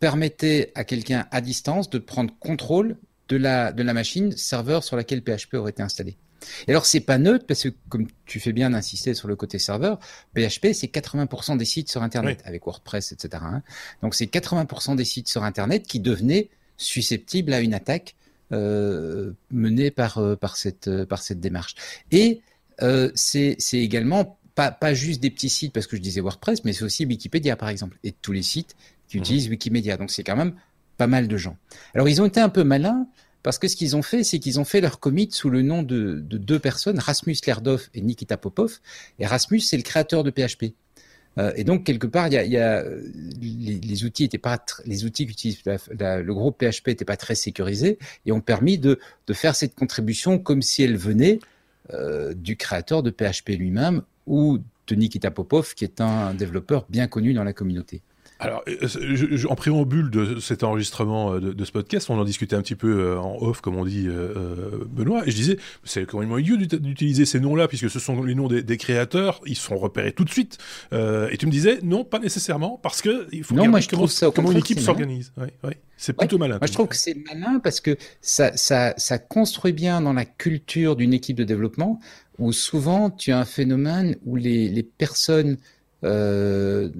[0.00, 2.96] permettait à quelqu'un à distance de prendre contrôle
[3.28, 6.16] de la, de la machine serveur sur laquelle PHP aurait été installé.
[6.66, 9.58] Et alors c'est pas neutre parce que comme tu fais bien d'insister sur le côté
[9.58, 9.98] serveur,
[10.34, 13.42] PHP c'est 80% des sites sur Internet avec WordPress, etc.
[13.46, 13.62] Hein.
[14.02, 18.14] Donc c'est 80% des sites sur Internet qui devenaient susceptibles à une attaque
[18.52, 21.74] euh, menée par euh, par cette euh, par cette démarche.
[22.10, 22.40] Et
[22.82, 26.64] euh, c'est c'est également pas pas juste des petits sites parce que je disais WordPress,
[26.64, 28.76] mais c'est aussi Wikipédia par exemple et tous les sites
[29.08, 29.20] qui mmh.
[29.20, 29.96] utilisent Wikimedia.
[29.96, 30.54] Donc c'est quand même
[30.98, 31.56] pas mal de gens.
[31.94, 33.06] Alors ils ont été un peu malins
[33.42, 35.82] parce que ce qu'ils ont fait, c'est qu'ils ont fait leur commit sous le nom
[35.82, 38.80] de, deux personnes, Rasmus Lerdorf et Nikita Popov.
[39.18, 40.74] Et Rasmus, c'est le créateur de PHP.
[41.38, 42.84] Euh, et donc quelque part, il y a,
[43.40, 48.32] les, outils étaient pas les outils qu'utilise le groupe PHP n'étaient pas très sécurisés et
[48.32, 48.98] ont permis de,
[49.32, 51.38] faire cette contribution comme si elle venait
[51.94, 57.06] euh, du créateur de PHP lui-même ou de Nikita Popov, qui est un développeur bien
[57.06, 58.02] connu dans la communauté.
[58.40, 62.62] Alors, euh, en préambule de cet enregistrement euh, de, ce podcast, on en discutait un
[62.62, 64.08] petit peu euh, en off, comme on dit,
[64.90, 68.34] Benoît, et je disais, c'est quand même idiot d'utiliser ces noms-là, puisque ce sont les
[68.34, 70.58] noms des, créateurs, ils sont repérés tout de suite.
[70.92, 74.02] et tu me disais, non, pas nécessairement, parce que il faut non, moi, je comment,
[74.02, 75.32] trouve ça, comment une équipe s'organise.
[75.96, 76.58] C'est plutôt malin.
[76.58, 80.24] Moi, je trouve que c'est malin parce que ça, ça, ça construit bien dans la
[80.24, 81.98] culture d'une équipe de développement,
[82.38, 85.56] où souvent tu as un phénomène où les, les personnes
[86.04, 86.90] euh,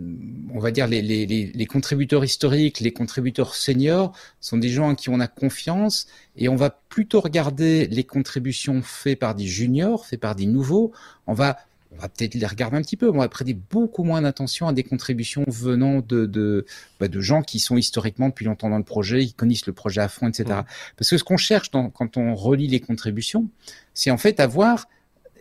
[0.52, 4.94] on va dire les, les, les, contributeurs historiques, les contributeurs seniors sont des gens en
[4.96, 10.04] qui on a confiance et on va plutôt regarder les contributions faites par des juniors,
[10.04, 10.92] faites par des nouveaux.
[11.26, 11.58] On va
[11.90, 14.72] on va peut-être les regarder un petit peu, on va prêter beaucoup moins d'attention à
[14.72, 16.66] des contributions venant de de,
[17.00, 20.00] bah, de gens qui sont historiquement depuis longtemps dans le projet, qui connaissent le projet
[20.00, 20.60] à fond, etc.
[20.96, 23.48] Parce que ce qu'on cherche quand on relit les contributions,
[23.94, 24.86] c'est en fait avoir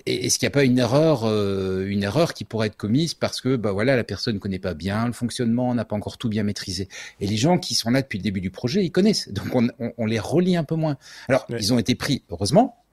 [0.07, 3.41] est-ce qu'il n'y a pas une erreur, euh, une erreur qui pourrait être commise parce
[3.41, 6.29] que bah voilà la personne ne connaît pas bien le fonctionnement, n'a pas encore tout
[6.29, 6.87] bien maîtrisé.
[7.19, 9.67] Et les gens qui sont là depuis le début du projet, ils connaissent, donc on,
[9.97, 10.97] on, les relie un peu moins.
[11.27, 12.83] Alors ils ont été pris heureusement.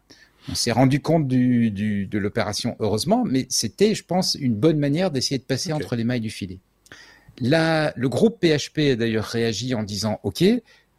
[0.50, 4.78] On s'est rendu compte du, du, de l'opération heureusement, mais c'était, je pense, une bonne
[4.78, 6.58] manière d'essayer de passer entre les mailles du filet.
[7.40, 10.44] Là, le groupe PHP a d'ailleurs réagi en disant OK,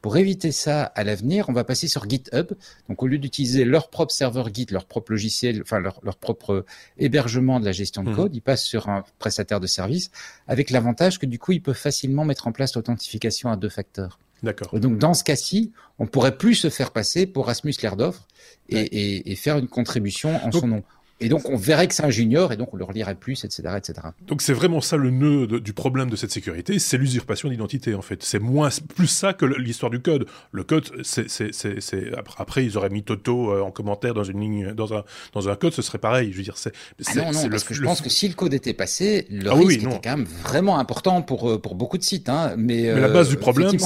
[0.05, 2.51] pour éviter ça à l'avenir, on va passer sur GitHub.
[2.89, 6.63] Donc au lieu d'utiliser leur propre serveur Git, leur propre logiciel, enfin leur, leur propre
[6.99, 8.15] hébergement de la gestion de mhm.
[8.15, 10.11] code, ils passent sur un prestataire de service
[10.47, 14.19] avec l'avantage que du coup ils peuvent facilement mettre en place l'authentification à deux facteurs.
[14.43, 14.79] D'accord.
[14.79, 18.27] Donc dans ce cas-ci, on pourrait plus se faire passer pour Rasmus Lerdorf
[18.69, 20.83] et, et, et faire une contribution en son nom.
[21.21, 23.63] Et donc, on verrait que c'est un junior, et donc on le relirait plus, etc.,
[23.77, 24.07] etc.
[24.27, 28.01] Donc, c'est vraiment ça le nœud du problème de cette sécurité, c'est l'usurpation d'identité, en
[28.01, 28.21] fait.
[28.21, 30.25] C'est moins, plus ça que l'histoire du code.
[30.51, 31.25] Le code, c'est,
[32.37, 35.55] après, ils auraient mis Toto euh, en commentaire dans une ligne, dans un, dans un
[35.55, 36.33] code, ce serait pareil.
[36.33, 36.73] Je veux dire, c'est.
[37.07, 39.53] Ah non, non, parce que je pense que si le code était passé, le ah
[39.53, 42.55] risque était quand même vraiment important pour euh, pour beaucoup de sites, hein.
[42.57, 43.77] Mais, mais la base du euh, problème,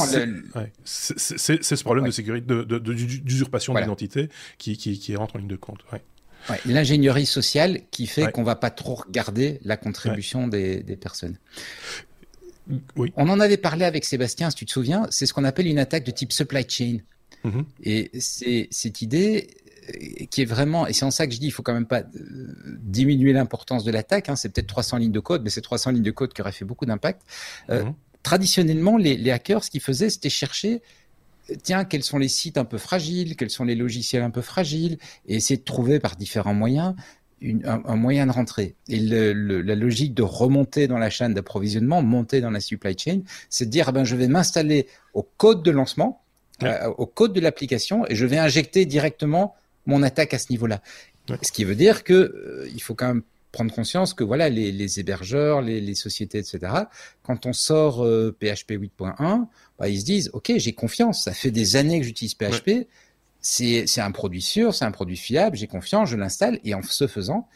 [0.83, 5.47] c'est, c'est, ce problème de sécurité, de, d'usurpation d'identité qui, qui, qui rentre en ligne
[5.47, 5.79] de compte.
[5.93, 6.01] Ouais.
[6.65, 11.37] L'ingénierie sociale qui fait qu'on va pas trop regarder la contribution des, personnes.
[12.95, 13.11] Oui.
[13.15, 15.79] On en avait parlé avec Sébastien, si tu te souviens, c'est ce qu'on appelle une
[15.79, 16.99] attaque de type supply chain.
[17.45, 17.65] Mm-hmm.
[17.83, 19.47] Et c'est cette idée
[19.89, 21.87] euh, qui est vraiment, et c'est en ça que je dis, il faut quand même
[21.87, 22.07] pas euh,
[22.81, 24.29] diminuer l'importance de l'attaque.
[24.29, 24.35] Hein.
[24.35, 26.65] c'est peut-être 300 lignes de code, mais c'est 300 lignes de code qui auraient fait
[26.65, 27.21] beaucoup d'impact.
[27.69, 27.93] Euh, mm-hmm.
[28.23, 30.81] traditionnellement, les, les, hackers, ce qu'ils faisaient, c'était chercher
[31.63, 34.97] tiens, quels sont les sites un peu fragiles, quels sont les logiciels un peu fragiles,
[35.27, 36.95] et essayer de trouver par différents moyens
[37.63, 38.75] un, moyen de rentrer.
[38.87, 43.65] Et la logique de remonter dans la chaîne d'approvisionnement, monter dans la supply chain, c'est
[43.65, 46.21] de dire, ah ben, je vais m'installer au code de lancement,
[46.63, 50.81] euh, au code de l'application, et je vais injecter directement mon attaque à ce niveau-là.
[51.41, 54.71] Ce qui veut dire que euh, il faut quand même prendre conscience que voilà les,
[54.71, 56.59] les hébergeurs, les, les, sociétés, etc.
[57.23, 58.05] Quand on sort
[58.39, 59.47] PHP 8.1,
[59.77, 62.87] bah, ils se disent ok j'ai confiance, ça fait des années que j'utilise PHP,
[63.41, 67.07] c'est un produit sûr, c'est un produit fiable, j'ai confiance, je l'installe et en ce
[67.07, 67.47] faisant,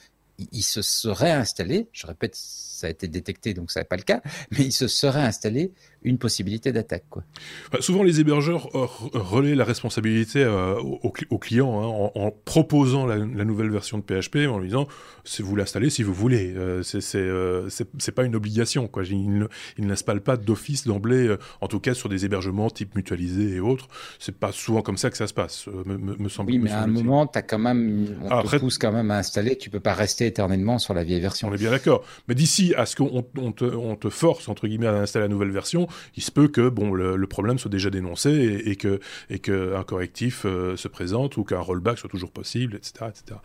[0.52, 2.36] il, se serait installé, je répète,
[2.74, 4.22] ça a été détecté donc ça n'est pas le cas,
[4.52, 5.72] mais il se serait installé
[6.04, 7.06] une possibilité d'attaque.
[7.10, 7.24] Quoi.
[7.72, 13.18] Bah, souvent, les hébergeurs euh, relaient la responsabilité euh, aux, clients hein, en, proposant la,
[13.18, 14.88] nouvelle version de PHP, en lui disant
[15.24, 16.54] si vous l'installez si vous voulez.
[16.56, 18.88] Euh, c'est pas une obligation.
[18.88, 19.04] Quoi.
[19.06, 19.48] Ils,
[19.78, 23.88] ils n'installent pas d'office d'emblée, en tout cas sur des hébergements type mutualisé et autres.
[24.20, 26.52] C'est pas souvent comme ça que ça se passe, me, me, semble.
[26.52, 29.58] Oui, mais à un moment, as quand même, on te pousse quand même à installer.
[29.58, 31.48] Tu peux pas rester éternellement sur la vieille version.
[31.48, 32.04] On est bien d'accord.
[32.28, 35.30] Mais d'ici à ce qu'on on te, on te force entre guillemets à installer la
[35.30, 39.00] nouvelle version, il se peut que bon, le, problème soit déjà dénoncé et, et que
[39.30, 39.40] et
[39.88, 43.06] correctif euh, se présente ou qu'un rollback soit toujours possible, etc.
[43.10, 43.40] etc.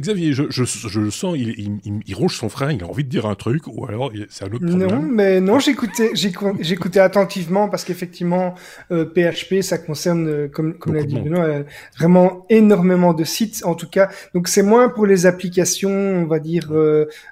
[0.00, 3.04] Xavier, je, je, je le sens, il, il, il, ronge son frein, il a envie
[3.04, 4.90] de dire un truc, ou alors c'est un autre problème.
[4.90, 8.54] Non, mais non, j'écoutais, j'écoutais attentivement parce qu'effectivement,
[8.88, 11.62] PHP, euh, ça concerne, euh, comme, comme l'a dit Benoît,
[11.96, 14.10] vraiment énormément de sites, en tout cas.
[14.34, 16.70] Donc c'est moins pour les applications, on va dire.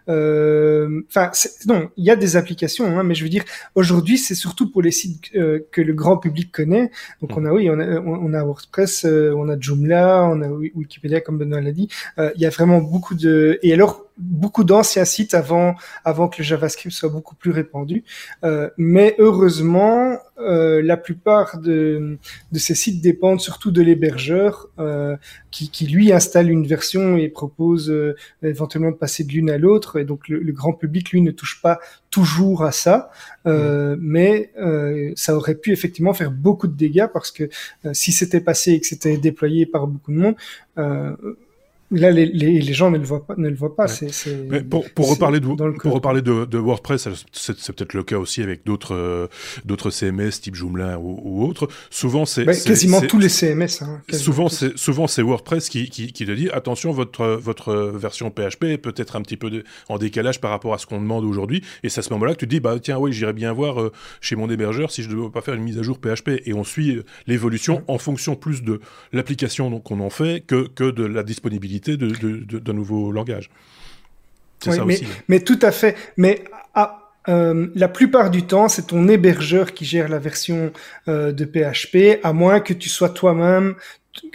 [0.09, 1.20] Enfin,
[1.67, 3.45] non, il y a des applications, hein, mais je veux dire,
[3.75, 6.91] aujourd'hui, c'est surtout pour les sites euh, que le grand public connaît.
[7.21, 10.49] Donc on a oui, on a, on a WordPress, euh, on a Joomla, on a
[10.49, 11.89] Wikipédia comme Benoît l'a dit.
[12.19, 16.39] Euh, il y a vraiment beaucoup de et alors beaucoup d'anciens sites avant avant que
[16.39, 18.05] le JavaScript soit beaucoup plus répandu.
[18.45, 22.19] Euh, mais heureusement, euh, la plupart de,
[22.53, 25.17] de ces sites dépendent surtout de l'hébergeur euh,
[25.51, 29.59] qui, qui lui installe une version et propose euh, éventuellement de passer de l'une à
[29.59, 29.99] l'autre.
[29.99, 31.79] Et donc le, grand public lui ne touche pas
[32.11, 33.11] toujours à ça,
[33.47, 37.49] euh, mais euh, ça aurait pu effectivement faire beaucoup de dégâts parce que
[37.93, 40.35] si c'était passé et que c'était déployé par beaucoup de monde
[41.93, 43.35] Là, les, les, les, gens ne le voient pas.
[43.37, 43.89] Ne le voient pas.
[43.89, 44.07] C'est,
[44.69, 48.65] pour, pour reparler de pour reparler de, de WordPress, c'est, peut-être le cas aussi avec
[48.65, 49.27] d'autres euh,
[49.65, 51.69] d'autres CMS type Joomla ou, ou autres.
[51.91, 53.83] Souvent, c'est, quasiment tous les CMS.
[53.83, 58.31] Hein, souvent, c'est souvent c'est WordPress qui, qui, qui te dit attention, votre votre version
[58.31, 61.25] PHP est peut-être un petit peu de, en décalage par rapport à ce qu'on demande
[61.25, 61.65] aujourd'hui.
[61.83, 63.81] Et c'est à ce moment-là que tu te dis bah tiens oui, j'irais bien voir
[63.81, 66.41] euh, chez mon hébergeur si je ne dois pas faire une mise à jour PHP.
[66.47, 68.81] Et on suit euh, l'évolution en fonction plus de
[69.13, 73.51] l'application qu'on en fait que que de la disponibilité d'un de, de, nouveau langage.
[74.67, 75.07] Oui, ça mais, aussi.
[75.29, 75.97] mais tout à fait.
[76.17, 80.73] Mais ah, euh, la plupart du temps, c'est ton hébergeur qui gère la version
[81.09, 83.75] euh, de PHP, à moins que tu sois toi-même,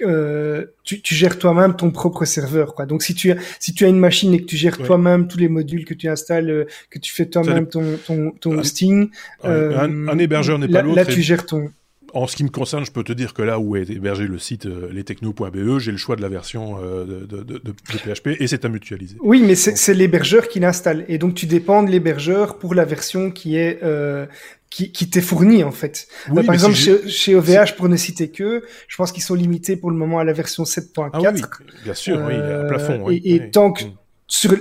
[0.02, 2.76] euh, tu, tu, gères toi-même ton propre serveur.
[2.76, 2.86] Quoi.
[2.86, 5.38] Donc si tu as, si tu as une machine et que tu gères toi-même tous
[5.38, 9.10] les modules que tu installes, que tu fais toi-même ton, ton, ton hosting,
[9.44, 10.96] un, un, hébergeur n'est pas l'autre.
[10.96, 11.72] Là, tu gères ton
[12.16, 14.40] en ce qui me concerne, je peux te dire que là où est hébergé le
[14.40, 18.70] site euh, lestechno.be, j'ai le choix de la version euh, de, PHP et c'est à
[18.70, 19.18] mutualiser.
[19.20, 21.04] Oui, mais c'est l'hébergeur qui l'installe.
[21.10, 24.26] Et donc tu dépends de l'hébergeur pour la version qui est euh,
[24.70, 26.08] qui, qui t'est fournie en fait.
[26.34, 29.92] par exemple, chez, chez, OVH, pour ne citer que, je pense qu'ils sont limités pour
[29.92, 31.10] le moment à la version 7.4.
[31.12, 31.42] Ah oui,
[31.84, 33.02] bien sûr, oui, à plafond.
[33.04, 33.94] Oui, et, tant que mm.
[34.28, 34.56] sur,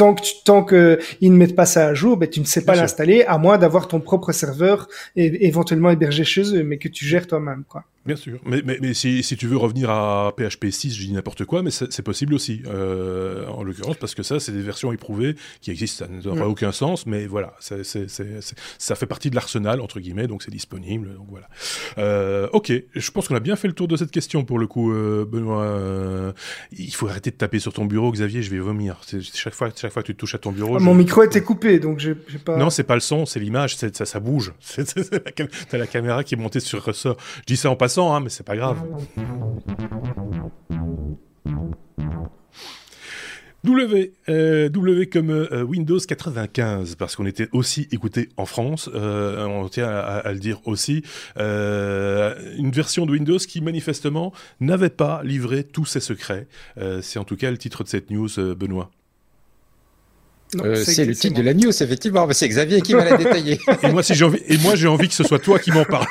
[0.00, 2.46] tant que tu, tant que ils ne mettent pas ça à jour, ben tu ne
[2.46, 6.78] sais pas l'installer à moins d'avoir ton propre serveur et éventuellement hébergé chez eux, mais
[6.78, 7.84] que tu gères toi-même, quoi.
[8.06, 11.12] Bien sûr, mais, mais, mais si, si, tu veux revenir à PHP 6, je dis
[11.12, 14.90] n'importe quoi, mais c'est possible aussi, euh, en l'occurrence, parce que ça, c'est des versions
[14.90, 20.00] éprouvées qui existent, ça n'aurait aucun sens, mais voilà, ça fait partie de l'arsenal, entre
[20.00, 21.48] guillemets, donc c'est disponible, donc voilà.
[21.98, 24.66] Euh, ok, je pense qu'on a bien fait le tour de cette question, pour le
[24.66, 26.32] coup, euh, Benoît.
[26.72, 29.02] Il faut arrêter de taper sur ton bureau, Xavier, je vais vomir.
[29.34, 30.76] Chaque fois, chaque fois que tu touches à ton bureau...
[30.76, 32.56] Ah, mon micro était coupé, donc j'ai pas...
[32.56, 34.54] Non, c'est pas le son, c'est l'image, ça, ça bouge.
[35.68, 37.18] T'as la caméra qui est montée sur ressort.
[37.40, 38.78] Je dis ça en passant, Hein, mais pas grave.
[43.62, 44.70] W, euh,
[45.12, 50.32] comme euh, Windows 95, parce qu'on était aussi écouté en France, euh, on tient à,
[50.32, 51.02] le dire aussi,
[51.36, 56.46] une version de Windows qui manifestement n'avait pas livré tous ses secrets.
[57.02, 58.90] c'est en tout cas le titre de cette news, Benoît.
[60.62, 62.26] Euh, c'est le titre de la news, effectivement.
[62.32, 63.58] C'est Xavier qui va la détailler.
[63.82, 65.84] et moi, si j'ai envie, et moi, j'ai envie que ce soit toi qui m'en
[65.84, 66.06] parle.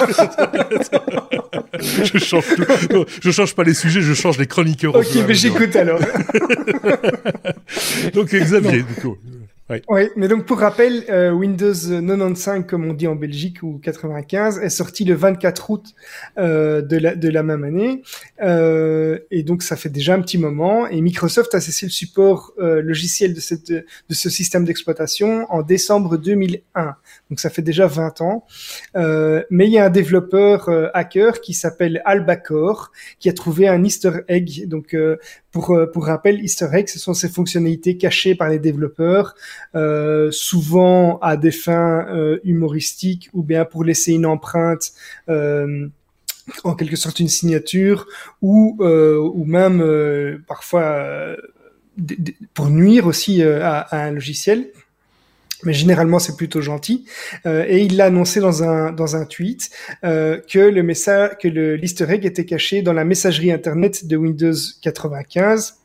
[1.80, 2.44] je change
[2.88, 3.04] tout.
[3.22, 4.94] je change pas les sujets, je change les chroniqueurs.
[4.94, 6.00] Ok, mais j'écoute alors.
[8.14, 9.16] Donc, Xavier, du coup.
[9.88, 14.58] Oui, mais donc pour rappel, euh, Windows 95, comme on dit en Belgique, ou 95,
[14.58, 15.94] est sorti le 24 août
[16.38, 18.02] euh, de, la, de la même année.
[18.42, 20.86] Euh, et donc ça fait déjà un petit moment.
[20.88, 25.62] Et Microsoft a cessé le support euh, logiciel de, cette, de ce système d'exploitation en
[25.62, 26.94] décembre 2001.
[27.30, 28.46] Donc ça fait déjà 20 ans.
[28.96, 33.82] Euh, mais il y a un développeur hacker qui s'appelle Albacore qui a trouvé un
[33.84, 34.66] Easter egg.
[34.66, 34.96] Donc
[35.52, 39.34] pour, pour rappel, Easter egg, ce sont ces fonctionnalités cachées par les développeurs
[39.74, 44.92] euh, souvent à des fins euh, humoristiques ou bien pour laisser une empreinte
[45.28, 45.88] euh,
[46.64, 48.06] en quelque sorte une signature
[48.40, 51.36] ou ou même parfois
[52.52, 54.70] pour nuire aussi à, un logiciel
[55.64, 57.04] mais généralement c'est plutôt gentil.
[57.44, 59.70] et il l'a annoncé dans un dans un tweet
[60.02, 64.54] que le message que le l'Easter egg était caché dans la messagerie internet de Windows
[64.82, 65.82] 95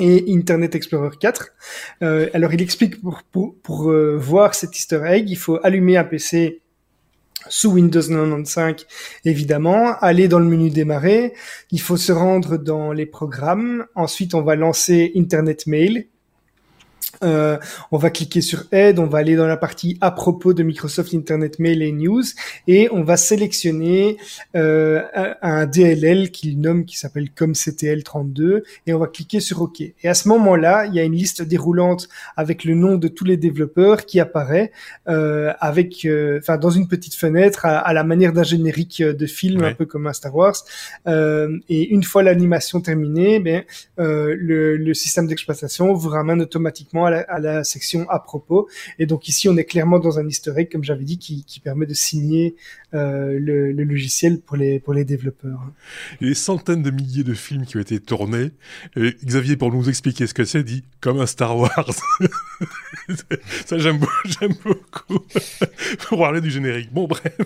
[0.00, 1.50] et Internet Explorer 4.
[2.02, 5.96] Euh, alors il explique pour, pour, pour euh, voir cet easter egg, il faut allumer
[5.96, 6.60] un PC
[7.48, 8.86] sous Windows 95
[9.24, 11.34] évidemment, aller dans le menu démarrer,
[11.70, 16.08] il faut se rendre dans les programmes, ensuite on va lancer Internet Mail
[17.22, 17.58] euh,
[17.92, 21.14] on va cliquer sur Aide, on va aller dans la partie à propos de Microsoft
[21.14, 22.24] Internet Mail et News
[22.66, 24.16] et on va sélectionner
[24.56, 25.02] euh,
[25.42, 29.80] un DLL qu'il nomme qui s'appelle ComCTL32 et on va cliquer sur OK.
[29.80, 33.24] Et à ce moment-là, il y a une liste déroulante avec le nom de tous
[33.24, 34.72] les développeurs qui apparaît
[35.08, 39.62] euh, avec, euh, enfin dans une petite fenêtre à, la manière d'un générique de film
[39.64, 40.56] un peu comme un Star Wars.
[41.06, 43.64] Euh, et une fois l'animation terminée, ben
[43.98, 48.68] le, le système d'exploitation vous ramène automatiquement à la, section à propos.
[48.98, 51.94] Et donc ici, on est clairement dans un historique, comme j'avais dit, qui, permet de
[51.94, 52.56] signer
[52.92, 55.60] euh, le, logiciel pour les, pour les développeurs.
[56.20, 58.50] Des centaines de milliers de films qui ont été tournés.
[58.96, 61.90] Et Xavier, pour nous expliquer ce que c'est, dit comme un Star Wars.
[63.66, 65.20] ça, j'aime beaucoup.
[66.08, 66.92] pour parler du générique.
[66.92, 67.36] Bon, bref.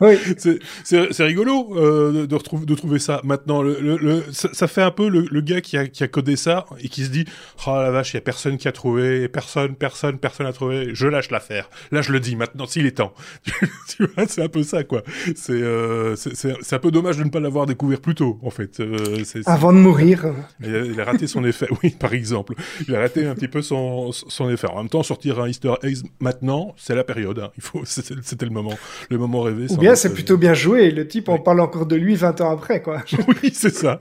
[0.00, 0.16] Oui.
[0.84, 3.62] C'est rigolo euh, de, retrouver, de trouver ça maintenant.
[3.62, 7.04] Le, ça, fait un peu le, gars qui a, qui a codé ça et qui
[7.04, 7.24] se dit
[7.66, 8.87] Oh la vache, il y a personne qui a trouvé
[9.32, 11.68] personne, personne, personne a trouvé, je lâche l'affaire.
[11.90, 13.12] Là, je le dis maintenant, s'il est temps.
[13.88, 15.02] tu vois, c'est un peu ça, quoi.
[15.34, 18.80] C'est euh, c'est un peu dommage de ne pas l'avoir découvert plus tôt, en fait.
[18.80, 20.26] Euh, Avant de mourir.
[20.62, 22.54] Il a, raté son effet, oui, par exemple.
[22.86, 24.68] Il a raté un petit peu son, son effet.
[24.68, 27.38] En même temps, sortir un Easter egg maintenant, c'est la période.
[27.38, 27.50] Hein.
[27.56, 28.74] Il faut, c'était le moment,
[29.10, 29.66] le moment rêvé.
[29.70, 30.90] Ou bien c'est plutôt bien joué.
[30.90, 33.02] Le type, on parle encore de lui 20 ans après, quoi.
[33.28, 33.98] oui, c'est ça.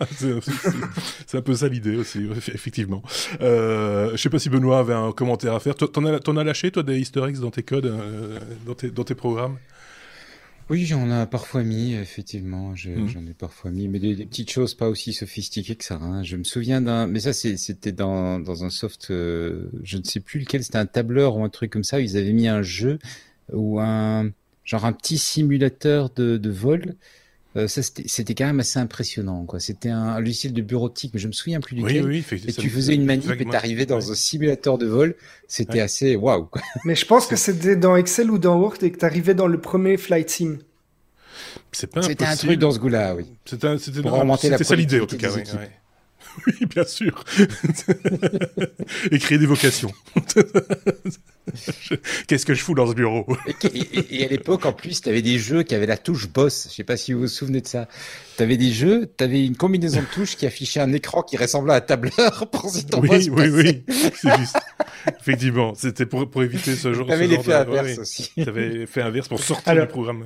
[1.25, 3.01] C'est un peu ça l'idée aussi, effectivement.
[3.41, 5.75] Euh, je sais pas si Benoît avait un commentaire à faire.
[5.75, 9.03] T'en as, as lâché, toi, des easter eggs dans tes codes, euh, dans, tes, dans
[9.03, 9.57] tes programmes?
[10.69, 12.71] Oui, j'en ai parfois mis, effectivement.
[12.71, 13.07] Hmm.
[13.07, 15.95] J'en ai parfois mis, mais des, petites choses pas aussi sophistiquées que ça.
[15.95, 16.23] Hein.
[16.23, 20.19] Je me souviens d'un, mais ça c'était dans, dans un soft, euh, je ne sais
[20.19, 21.97] plus lequel, c'était un tableur ou un truc comme ça.
[21.97, 22.99] Où ils avaient mis un jeu
[23.53, 24.29] ou un
[24.65, 26.95] genre un petit simulateur de, de vol
[27.55, 29.45] euh, c'était quand même assez impressionnant.
[29.45, 29.59] quoi.
[29.59, 32.05] C'était un logiciel de bureautique, mais je me souviens plus duquel.
[32.05, 35.15] Oui, oui, et tu faisais une manip et t'arrivais dans un simulateur de vol.
[35.47, 36.49] C'était assez waouh.
[36.85, 39.59] Mais je pense que c'était dans Excel ou dans Word et que t'arrivais dans le
[39.59, 40.59] premier Flight Sim.
[41.71, 43.25] C'était un truc dans ce goût-là, oui.
[43.45, 45.31] C'était ça l'idée, en tout cas.
[45.31, 45.43] Oui,
[46.45, 47.23] oui, bien sûr.
[49.11, 49.91] et créer des vocations.
[52.27, 53.25] Qu'est-ce que je fous dans ce bureau?
[53.73, 56.67] Et, et, à l'époque, en plus, tu avais des jeux qui avaient la touche boss.
[56.69, 57.87] Je sais pas si vous vous souvenez de ça.
[58.35, 61.37] Tu avais des jeux, tu avais une combinaison de touches qui affichait un écran qui
[61.37, 64.57] ressemblait à un tableur pour si ton Oui, oui, oui, c'est juste.
[65.19, 67.13] Effectivement, c'était pour, pour éviter ce genre, de...
[67.13, 68.31] avais l'effet inverse aussi.
[68.35, 70.25] Tu avais fait inverse pour sortir du programme.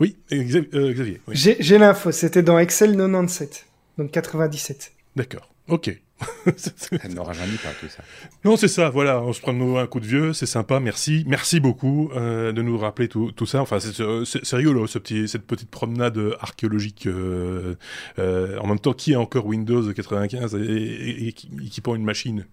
[0.00, 1.20] Oui, euh, Xavier.
[1.28, 1.34] Oui.
[1.36, 3.66] J'ai l'info, c'était dans Excel 97,
[3.98, 4.92] donc 97.
[5.16, 5.96] D'accord, ok.
[7.02, 8.02] Elle n'aura jamais pas tout ça.
[8.44, 10.80] Non, c'est ça, voilà, on se prend de nouveau un coup de vieux, c'est sympa,
[10.80, 11.24] merci.
[11.26, 13.60] Merci beaucoup euh, de nous rappeler tout, tout ça.
[13.60, 17.06] Enfin, c'est rigolo, ce petit, cette petite promenade archéologique.
[17.06, 17.74] Euh,
[18.18, 22.46] euh, en même temps, qui a encore Windows 95 et, qui, prend une machine?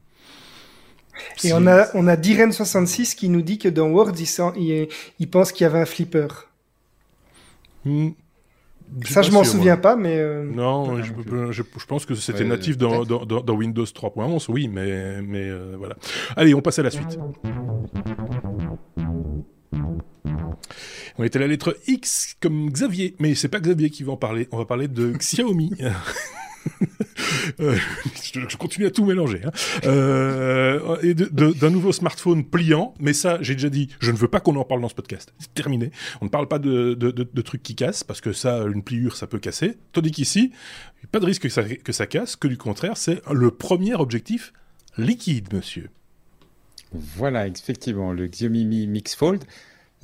[1.44, 4.88] Et on a, on a Diren66 qui nous dit que dans Word, il,
[5.20, 6.28] il, pense qu'il y avait un flipper.
[7.86, 8.10] Hmm.
[9.06, 10.18] Ça, je m'en souviens pas, mais.
[10.18, 11.12] Euh, non, je,
[11.52, 15.96] je, pense que c'était natif dans, dans, dans, Windows 3.11, oui, mais, mais euh, voilà.
[16.36, 17.18] Allez, on passe à la suite.
[21.18, 24.18] On était à la lettre X comme Xavier, mais c'est pas Xavier qui va en
[24.18, 24.48] parler.
[24.52, 25.72] On va parler de Xiaomi.
[27.60, 27.76] Euh,
[28.24, 29.42] je, continue à tout mélanger.
[29.44, 29.52] Hein.
[29.86, 34.40] Euh, et d'un nouveau smartphone pliant, mais ça, j'ai déjà dit, je ne veux pas
[34.40, 35.34] qu'on en parle dans ce podcast.
[35.40, 35.92] C'est terminé.
[36.22, 39.40] On ne parle pas de, trucs qui cassent, parce que ça, une pliure, ça peut
[39.40, 39.78] casser.
[39.92, 40.52] Tandis qu'ici,
[41.12, 44.54] pas de risque que ça, que ça casse, que du contraire, c'est le premier objectif
[44.98, 45.90] liquide, monsieur.
[46.94, 49.44] Voilà, effectivement, le Xiaomi Mi Mix Fold.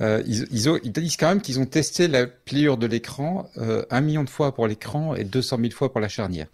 [0.00, 4.00] Euh, ils, ils, disent quand même qu'ils ont testé la pliure de l'écran euh, un
[4.00, 6.46] million de fois pour l'écran et 200 000 fois pour la charnière.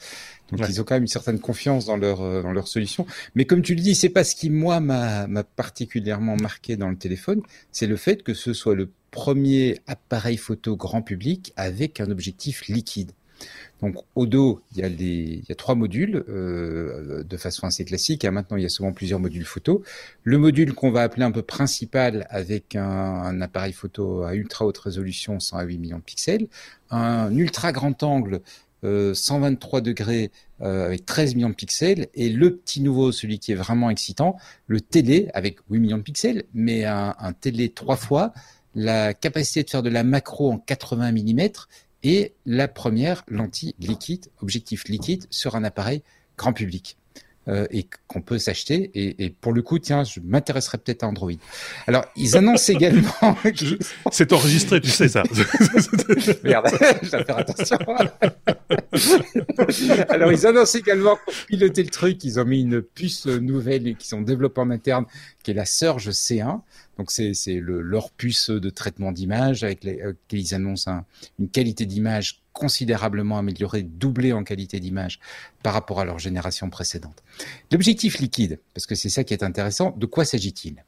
[0.51, 3.07] Donc ils ont quand même une certaine confiance dans leur euh, dans leur solution.
[3.35, 5.27] Mais comme tu le dis, c'est pas ce qui moi m'a
[5.57, 10.77] particulièrement marqué dans le téléphone, c'est le fait que ce soit le premier appareil photo
[10.77, 13.13] grand public avec un objectif liquide.
[13.83, 17.85] Donc au dos, il y a, il y a trois modules euh, de façon assez
[17.85, 18.25] classique.
[18.25, 19.83] Et maintenant, il y a souvent plusieurs modules photo.
[20.23, 24.79] Le module qu'on va appeler un peu principal avec un, appareil photo à ultra haute
[24.79, 26.47] résolution, 108 millions de pixels,
[26.91, 28.41] un ultra grand angle
[28.83, 33.53] 123 euh, degrés euh, avec 13 millions de pixels et le petit nouveau, celui qui
[33.53, 37.97] est vraiment excitant, le télé avec 8 millions de pixels, mais un, un télé trois
[37.97, 38.35] fois,
[38.75, 41.49] la capacité de faire de la macro en 80 mm
[42.05, 46.03] et la première lentille liquide, objectif liquide sur un appareil
[46.37, 46.97] grand public.
[47.47, 48.91] Euh, et qu'on peut s'acheter.
[48.95, 51.31] Et, et, pour le coup, tiens, je m'intéresserais peut-être à Android.
[51.87, 53.37] Alors, ils annoncent également.
[54.13, 55.25] C'est enregistré, tu sais ça.
[56.43, 56.71] Merde,
[57.03, 57.77] je dois faire attention.
[60.09, 64.15] Alors, ils annoncent également pour piloter le truc, ils ont mis une puce nouvelle qu'ils
[64.15, 65.05] ont développée en interne,
[65.43, 66.63] qui est la Surge C1.
[66.99, 71.05] Donc c'est leur puce de traitement d'image avec laquelle ils annoncent
[71.39, 75.19] une qualité d'image considérablement améliorée, doublée en qualité d'image
[75.63, 77.23] par rapport à leur génération précédente.
[77.73, 80.85] L'objectif liquide, parce que c'est ça qui est intéressant, de quoi s'agit-il?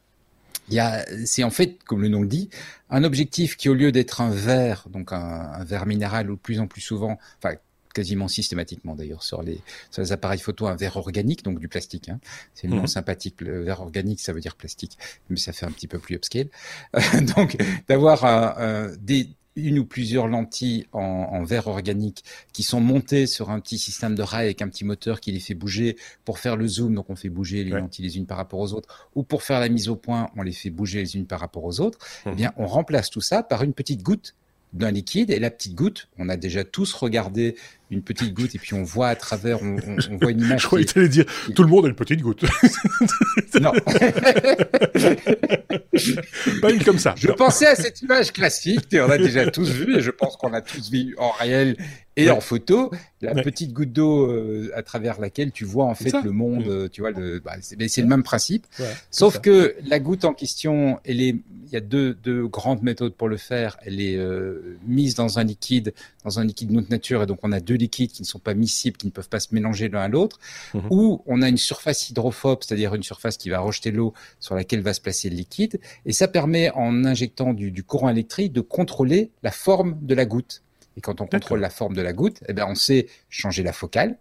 [0.69, 2.51] Il c'est en fait, comme le nom le dit,
[2.91, 6.59] un objectif qui, au lieu d'être un verre, donc un, un verre minéral ou plus
[6.61, 7.57] en plus souvent, enfin
[7.97, 9.59] quasiment systématiquement d'ailleurs sur les,
[9.91, 12.11] sur les appareils photo un verre organique, donc du plastique.
[12.11, 12.21] Hein.
[12.55, 12.87] C'est le nom mhm.
[12.89, 13.41] sympathique.
[13.41, 14.99] Le verre organique, ça veut dire plastique,
[15.31, 16.49] mais ça fait un petit peu plus upscale.
[17.37, 17.57] donc
[17.89, 18.57] d'avoir
[18.99, 23.79] des une ou plusieurs lentilles en, en, verre organique qui sont montées sur un petit
[23.79, 26.95] système de rail avec un petit moteur qui les fait bouger pour faire le zoom,
[26.95, 29.59] donc on fait bouger les lentilles les unes par rapport aux autres, ou pour faire
[29.59, 31.99] la mise au point, on les fait bouger les unes par rapport aux autres.
[32.27, 32.35] Eh mhm.
[32.37, 34.35] bien, on remplace tout ça par une petite goutte
[34.77, 37.57] d'un liquide et la petite goutte, on a déjà tous regardé
[37.91, 39.77] une petite goutte et puis on voit à travers, on,
[40.11, 40.63] on, voit une image.
[40.63, 41.25] Je croyais que tu dire
[41.55, 42.43] tout le monde a une petite goutte.
[43.61, 43.73] non.
[46.61, 47.15] Pas une comme ça.
[47.17, 50.37] Je pensais à cette image classique, et on a déjà tous vu et je pense
[50.37, 51.77] qu'on a tous vu en réel
[52.17, 52.91] et en photo
[53.21, 57.01] la petite goutte d'eau euh, à travers laquelle tu vois en fait le monde, tu
[57.01, 58.67] vois, le, bah, c'est le même principe.
[59.11, 61.37] Sauf que la goutte en question, elle est,
[61.67, 63.77] il y a deux, deux grandes méthodes pour le faire.
[63.83, 65.95] Elle est euh, mise dans un liquide,
[66.25, 68.39] dans un liquide de notre nature, et donc on a deux liquides qui ne sont
[68.39, 70.39] pas miscibles, qui ne peuvent pas se mélanger l'un à l'autre,
[70.75, 70.87] mhm.
[70.91, 74.81] ou on a une surface hydrophobe, c'est-à-dire une surface qui va rejeter l'eau sur laquelle
[74.81, 78.61] va se placer le liquide, et ça permet en injectant du, du courant électrique de
[78.61, 80.63] contrôler la forme de la goutte.
[80.97, 83.73] Et quand on contrôle la forme de la goutte, eh ben on sait changer la
[83.73, 84.19] focale,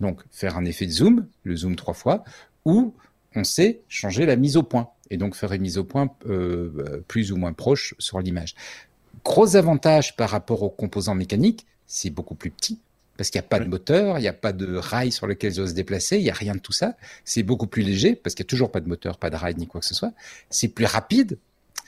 [0.00, 2.24] donc faire un effet de zoom, le zoom trois fois,
[2.64, 2.94] ou
[3.34, 7.04] on sait changer la mise au point et donc faire une mise au point euh,
[7.06, 8.54] plus ou moins proche sur l'image.
[9.24, 12.80] Gros avantage par rapport aux composants mécaniques, c'est beaucoup plus petit
[13.16, 15.52] parce qu'il n'y a pas de moteur, il n'y a pas de rail sur lequel
[15.52, 16.96] ils doivent se déplacer, il n'y a rien de tout ça.
[17.24, 19.54] C'est beaucoup plus léger parce qu'il n'y a toujours pas de moteur, pas de rail
[19.56, 20.12] ni quoi que ce soit.
[20.50, 21.38] C'est plus rapide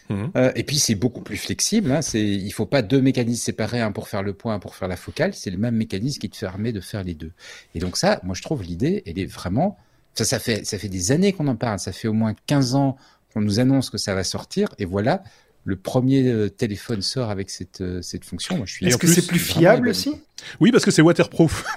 [0.08, 0.30] Mhm.
[0.36, 1.92] Euh, et puis c'est beaucoup plus flexible.
[1.92, 4.74] Hein, c'est, il faut pas deux mécanismes séparés, un pour faire le point, un pour
[4.74, 5.34] faire la focale.
[5.34, 7.32] C'est le même mécanisme qui te permet de faire les deux.
[7.74, 9.78] Et donc ça, moi je trouve l'idée, elle est vraiment.
[10.14, 11.78] Ça, ça fait, ça fait des années qu'on en parle.
[11.78, 12.96] Ça fait au moins 15 ans
[13.32, 14.68] qu'on nous annonce que ça va sortir.
[14.78, 15.22] Et voilà,
[15.64, 18.56] le premier euh, téléphone sort avec cette, euh, cette fonction.
[18.56, 18.86] Moi, je suis.
[18.86, 20.12] Est-ce que c'est plus fiable aussi
[20.60, 21.64] Oui, parce que c'est waterproof.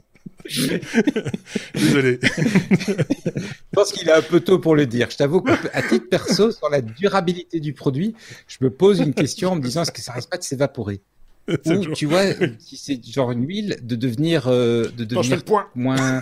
[1.74, 2.18] Désolé.
[2.22, 3.42] je
[3.72, 5.08] pense qu'il est un peu tôt pour le dire.
[5.10, 8.14] Je t'avoue qu'à titre perso, sur la durabilité du produit,
[8.48, 11.00] je me pose une question en me disant est-ce que ça risque pas de s'évaporer?
[11.66, 12.22] Ou tu vois,
[12.58, 15.42] si c'est genre une huile, de devenir, euh, de devenir
[15.74, 16.20] moins.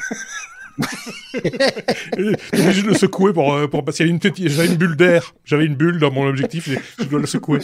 [1.32, 4.68] T'es obligé de le secouer pour, euh, pour parce qu'il y a une petite, j'avais
[4.68, 7.58] une bulle d'air, j'avais une bulle dans mon objectif, je dois le secouer.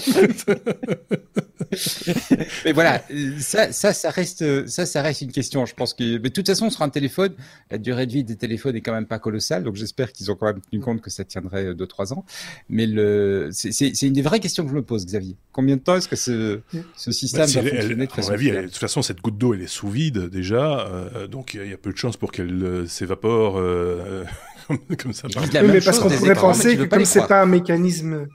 [2.64, 3.02] Mais voilà,
[3.38, 5.66] ça, ça, ça reste, ça, ça reste une question.
[5.66, 7.34] Je pense que, mais de toute façon, sur un téléphone,
[7.70, 10.34] la durée de vie des téléphones est quand même pas colossale, donc j'espère qu'ils ont
[10.34, 12.24] quand même tenu compte que ça tiendrait 2-3 ans.
[12.68, 15.36] Mais le, c'est une des vraies questions que je me pose, Xavier.
[15.52, 16.60] Combien de temps est-ce que ce,
[16.96, 19.66] ce système bah, va fonctionner de façon de toute façon, cette goutte d'eau, elle est
[19.66, 23.58] sous vide déjà, euh, donc il y a peu de chances pour qu'elle euh, s'évapore
[23.58, 24.24] euh,
[24.98, 25.28] comme ça.
[25.62, 28.26] mais parce qu'on pourrait penser que comme c'est pas un mécanisme,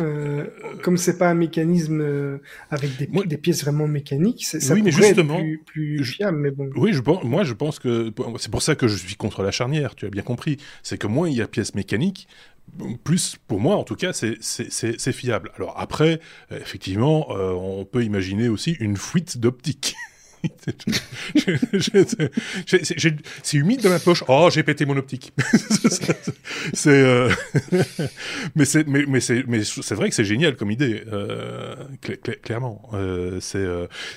[0.00, 0.46] euh,
[0.82, 2.38] comme c'est pas un mécanisme euh,
[2.70, 6.38] avec des, des, pièces vraiment mécaniques, ça oui, mais justement, être plus, plus fiable.
[6.38, 6.70] Mais bon.
[6.76, 9.50] Oui, je pense, moi je pense que c'est pour ça que je suis contre la
[9.50, 9.94] charnière.
[9.94, 10.58] Tu as bien compris.
[10.82, 12.28] C'est que moins il y a pièces mécaniques,
[13.04, 15.50] plus pour moi en tout cas c'est fiable.
[15.56, 19.94] Alors après, effectivement, on peut imaginer aussi une fuite d'optique.
[23.42, 24.24] c'est humide dans ma poche.
[24.28, 25.32] Oh, j'ai pété mon optique.
[26.72, 27.30] c'est, euh,
[28.54, 31.74] mais c'est, mais, mais c'est, mais c'est vrai que c'est génial comme idée, euh,
[32.42, 32.88] clairement.
[32.94, 33.66] Euh, c'est,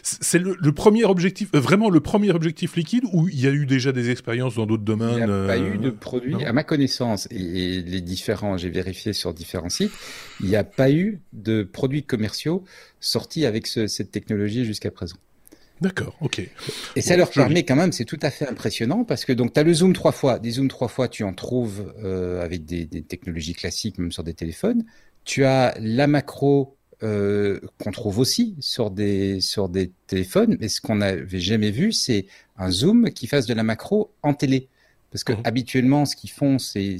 [0.01, 3.65] c'est le, le, premier objectif, vraiment le premier objectif liquide, ou il y a eu
[3.65, 5.11] déjà des expériences dans d'autres domaines.
[5.11, 8.69] Il n'y a pas eu de produit, à ma connaissance, et, et les différents, j'ai
[8.69, 9.91] vérifié sur différents sites,
[10.39, 12.63] il n'y a pas eu de produits commerciaux
[12.99, 15.17] sortis avec ce, cette technologie jusqu'à présent.
[15.83, 16.41] D'accord, ok.
[16.95, 19.59] Et ça leur permet quand même, c'est tout à fait impressionnant parce que donc tu
[19.59, 22.85] as le zoom trois fois, des zooms trois fois, tu en trouves euh, avec des,
[22.85, 24.85] des, technologies classiques, même sur des téléphones.
[25.25, 30.79] Tu as la macro euh, qu'on trouve aussi sur des sur des téléphones, mais ce
[30.79, 32.27] qu'on n'avait jamais vu, c'est
[32.57, 34.69] un zoom qui fasse de la macro en télé.
[35.11, 35.41] Parce que mmh.
[35.43, 36.97] habituellement, ce qu'ils font, c'est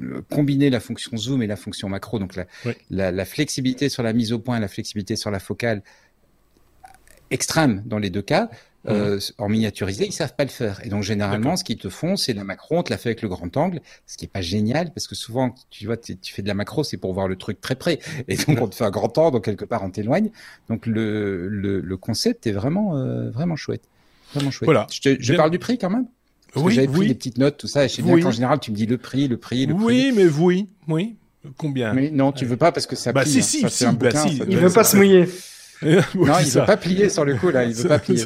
[0.00, 2.46] euh, combiner la fonction zoom et la fonction macro, donc la,
[2.90, 5.82] la, la, flexibilité sur la mise au point, la flexibilité sur la focale,
[7.30, 8.48] extrême dans les deux cas.
[8.86, 10.80] Euh, en miniaturisé, ils savent pas le faire.
[10.84, 12.78] Et donc généralement, ce qu'ils te font, c'est la macro.
[12.78, 15.14] On te l'a fait avec le grand angle, ce qui est pas génial parce que
[15.14, 17.98] souvent, tu vois, tu fais de la macro, c'est pour voir le truc très près.
[18.28, 20.30] Et donc on te fait un grand angle, donc quelque part on t'éloigne.
[20.68, 23.82] Donc le, le, le, concept est vraiment euh, vraiment chouette,
[24.32, 24.66] vraiment chouette.
[24.66, 24.86] Voilà.
[24.90, 26.06] Je, te, je parle du prix quand même?
[26.54, 27.84] Parce oui, j'avais pris des petites notes, tout ça.
[27.84, 29.84] Et je sais bien qu'en général, tu me dis le prix, le prix, le prix.
[29.84, 31.16] Oui, mais oui, oui.
[31.56, 31.92] Combien?
[31.92, 33.12] Mais non, tu veux pas parce que ça.
[33.12, 35.28] Bah si, si, si, bah, si, Il veut pas se mouiller.
[35.82, 38.24] non, il ne veut pas plier sur le coup là, il veut pas plier.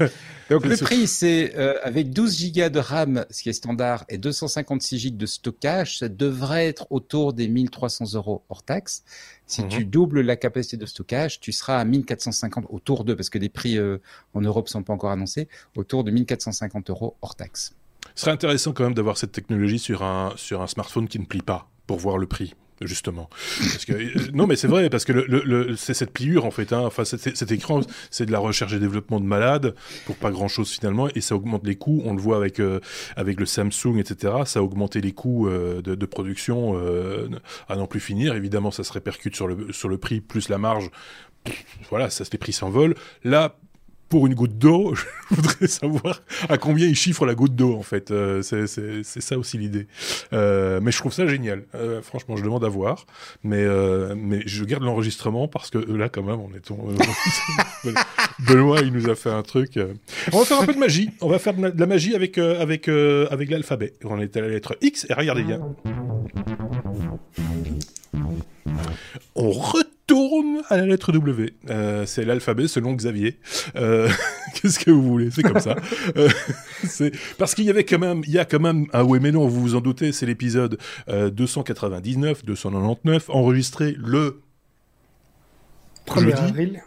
[0.51, 4.19] Donc le prix, c'est euh, avec 12 Go de RAM, ce qui est standard, et
[4.19, 9.03] 256 Go de stockage, ça devrait être autour des 1300 euros hors taxe.
[9.47, 9.91] Si tu mhm.
[9.91, 13.79] doubles la capacité de stockage, tu seras à 1450 autour de, parce que les prix
[13.79, 13.99] euh,
[14.35, 17.75] en Europe sont pas encore annoncés, autour de 1450 euros hors taxe.
[18.15, 21.25] Ce serait intéressant quand même d'avoir cette technologie sur un sur un smartphone qui ne
[21.25, 22.55] plie pas pour voir le prix
[22.87, 23.29] justement.
[23.59, 26.51] Parce que, euh, non, mais c'est vrai, parce que le, le, c'est cette pliure, en
[26.51, 26.73] fait.
[26.73, 26.83] Hein.
[26.85, 27.81] Enfin, cet, écran,
[28.11, 29.75] c'est de la recherche et développement de malade
[30.07, 32.03] pour pas grand-chose finalement, et ça augmente les coûts.
[32.05, 32.81] On le voit avec, euh,
[33.17, 34.35] avec le Samsung, etc.
[34.47, 36.79] Ça a augmenté les coûts euh, de, production
[37.69, 38.35] à n'en plus finir.
[38.35, 40.91] Évidemment, ça se répercute sur le, sur le prix, plus la marge.
[41.91, 42.95] Voilà, ça, les prix s'envolent.
[43.25, 43.57] Là,
[44.13, 44.95] pour une goutte d'eau,
[45.31, 48.11] je voudrais savoir à combien ils chiffrent la goutte d'eau en fait.
[48.11, 49.87] Euh, c'est ça aussi l'idée.
[50.35, 51.65] Euh, mais je trouve ça génial.
[51.75, 53.07] Euh, franchement, je demande à voir.
[53.43, 53.65] Mais
[54.15, 56.71] mais je garde l'enregistrement parce que là quand même on est
[58.47, 59.81] Benoît il nous a fait un truc.
[60.31, 61.09] On va faire un peu de magie.
[61.23, 63.95] On va faire de la magie avec avec avec l'alphabet.
[64.05, 65.59] On est à la lettre X et regardez bien.
[69.35, 70.02] On retourne
[70.69, 71.55] à la lettre W.
[71.71, 73.39] Euh, c'est l'alphabet selon Xavier.
[73.77, 74.09] Euh,
[74.55, 75.31] Qu'est-ce que vous voulez?
[75.31, 75.77] C'est comme ça.
[76.17, 76.29] euh,
[77.39, 79.47] parce qu'il y avait quand même, il y a quand même ah oui mais non,
[79.47, 84.41] vous vous en doutez, c'est l'épisode euh, 299, 299, enregistré le
[86.07, 86.83] 1er avril.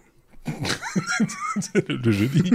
[1.87, 2.51] le jeudi,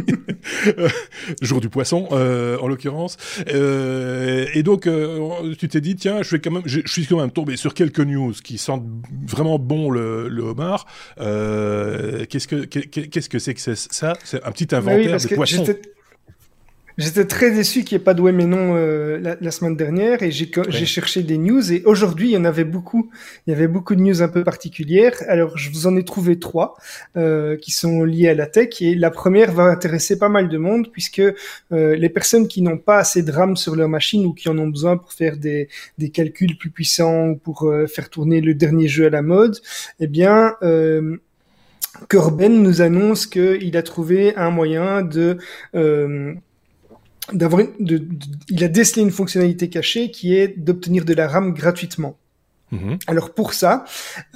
[1.42, 3.16] jour du poisson euh, en l'occurrence.
[3.48, 7.18] Euh, et donc euh, tu t'es dit tiens, je vais quand même, je, suis quand
[7.18, 8.86] même tombé sur quelques news qui sentent
[9.26, 10.86] vraiment bon le, le homard.
[11.16, 14.14] qu'est-ce que qu'est-ce que c'est que ça?
[14.24, 15.64] C'est un petit inventaire de poissons.
[16.98, 20.22] J'étais très déçu qu'il n'y ait pas de ouais mais non euh, la, semaine dernière
[20.22, 23.10] et j'ai j'ai cherché des news et aujourd'hui il y en avait beaucoup.
[23.46, 25.14] Il y avait beaucoup de news un peu particulières.
[25.28, 26.76] Alors je vous en ai trouvé trois
[27.16, 30.58] euh, qui sont liées à la tech et la première va intéresser pas mal de
[30.58, 31.34] monde puisque euh,
[31.96, 34.68] les personnes qui n'ont pas assez de RAM sur leur machine ou qui en ont
[34.68, 35.68] besoin pour faire des,
[35.98, 39.58] des calculs plus puissants ou pour euh, faire tourner le dernier jeu à la mode,
[40.00, 41.16] eh bien euh,
[42.08, 45.38] Corben nous annonce qu'il a trouvé un moyen de
[45.74, 46.34] euh,
[47.32, 52.19] d'avoir il a décelé une fonctionnalité cachée qui est d'obtenir de la RAM gratuitement.
[52.72, 52.98] Mhm.
[53.08, 53.84] Alors pour ça,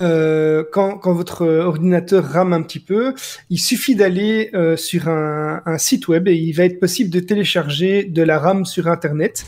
[0.01, 3.15] euh, quand, quand, votre ordinateur rame un petit peu,
[3.49, 7.21] il suffit d'aller euh, sur un, un, site web et il va être possible de
[7.21, 9.47] télécharger de la RAM sur Internet.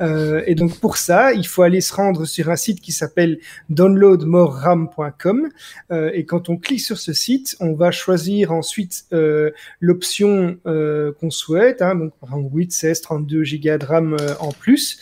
[0.00, 3.38] Euh, et donc pour ça, il faut aller se rendre sur un site qui s'appelle
[3.70, 5.48] downloadmoreram.com.
[5.90, 11.12] Euh, et quand on clique sur ce site, on va choisir ensuite euh, l'option euh,
[11.20, 15.00] qu'on souhaite, hein, donc par exemple 8, 16, 32 Go de RAM en plus,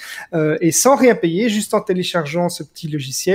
[0.61, 3.26] et sans rien payer, juste en téléchargeant ce petit logiciel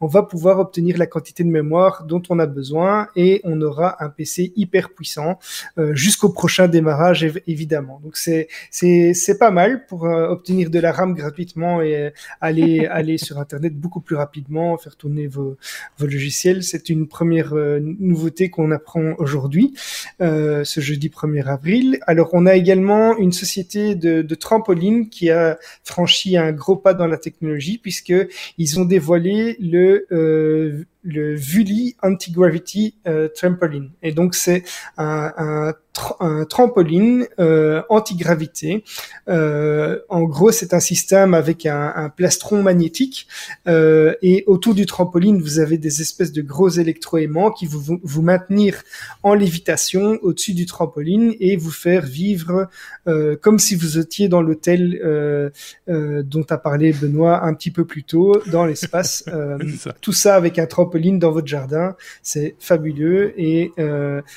[0.00, 4.02] on va pouvoir obtenir la quantité de mémoire dont on a besoin et on aura
[4.02, 5.38] un PC hyper puissant
[5.78, 8.00] euh, jusqu'au prochain démarrage évidemment.
[8.02, 12.10] Donc c'est c'est c'est pas mal pour euh, obtenir de la RAM gratuitement et euh,
[12.40, 15.56] aller aller sur internet beaucoup plus rapidement, faire tourner vos
[15.98, 16.62] vos logiciels.
[16.62, 19.74] C'est une première nouveauté qu'on apprend aujourd'hui,
[20.20, 21.98] ce jeudi 1er avril.
[22.06, 26.94] Alors on a également une société de, de trampoline qui a franchi un gros pas
[26.94, 28.14] dans la technologie puisque
[28.58, 32.94] ils ont dévoilé le, euh, le Vuli Anti-Gravity
[33.34, 33.90] Trampoline.
[34.02, 34.62] Et donc c'est
[34.96, 35.74] un, un
[36.20, 38.84] un trampoline euh, anti-gravité.
[39.28, 43.26] Euh, en gros, c'est un système avec un, un plastron magnétique
[43.66, 48.22] euh, et autour du trampoline, vous avez des espèces de gros électroaimants qui vous, vous,
[48.22, 48.82] maintenir
[49.22, 52.68] en lévitation au-dessus du trampoline et vous faire vivre
[53.06, 55.50] euh, comme si vous étiez dans l'hôtel euh,
[55.88, 59.24] euh, dont a parlé Benoît un petit peu plus tôt dans l'espace.
[60.00, 63.72] tout ça avec un trampoline dans votre jardin, c'est fabuleux et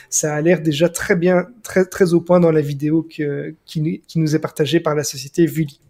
[0.09, 3.23] ça a l'air déjà très bien très, très au point dans la vidéo qui,
[3.65, 5.81] qui nous est partagée par la société Vuli.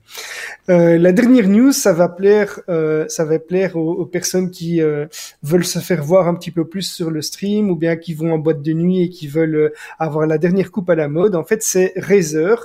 [0.70, 5.08] Euh, la dernière news, ça va plaire, euh, ça va plaire aux, personnes qui euh,
[5.42, 8.32] veulent se faire voir un petit peu plus sur le stream ou bien qui vont
[8.34, 11.36] en boîte de nuit et qui veulent euh, avoir la dernière coupe à la mode.
[11.36, 12.56] En fait, c'est Razer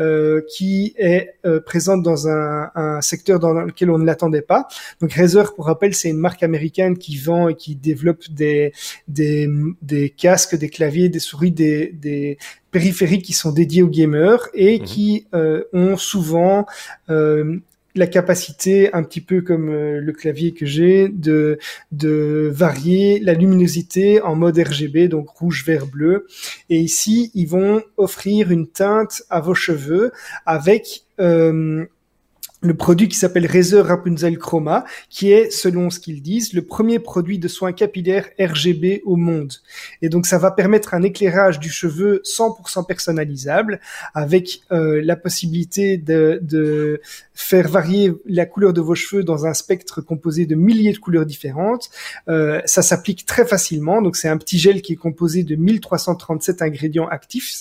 [0.00, 1.32] euh, qui est
[1.66, 4.66] présente dans un, un, secteur dans lequel on ne l'attendait pas.
[5.00, 8.72] Donc Razer, pour rappel, c'est une marque américaine qui vend et qui développe des
[9.08, 9.48] des,
[9.82, 12.38] des casques, des claviers, des souris, des, des
[12.74, 14.84] périphériques qui sont dédiés aux gamers et mhm.
[14.84, 16.66] qui euh, ont souvent
[17.08, 17.58] euh,
[17.94, 21.60] la capacité, un petit peu comme euh, le clavier que j'ai, de,
[21.92, 26.26] de varier la luminosité en mode RGB, donc rouge, vert, bleu.
[26.68, 30.10] Et ici, ils vont offrir une teinte à vos cheveux
[30.44, 31.04] avec
[32.64, 36.98] le produit qui s'appelle Razer Rapunzel Chroma, qui est, selon ce qu'ils disent, le premier
[36.98, 39.52] produit de soins capillaires RGB au monde.
[40.00, 43.80] Et donc, ça va permettre un éclairage du cheveu 100% personnalisable,
[44.14, 47.00] avec euh, la possibilité de, de,
[47.34, 51.26] faire varier la couleur de vos cheveux dans un spectre composé de milliers de couleurs
[51.26, 51.90] différentes.
[52.28, 54.00] Euh, ça s'applique très facilement.
[54.00, 57.52] Donc, c'est un petit gel qui est composé de 1337 ingrédients actifs,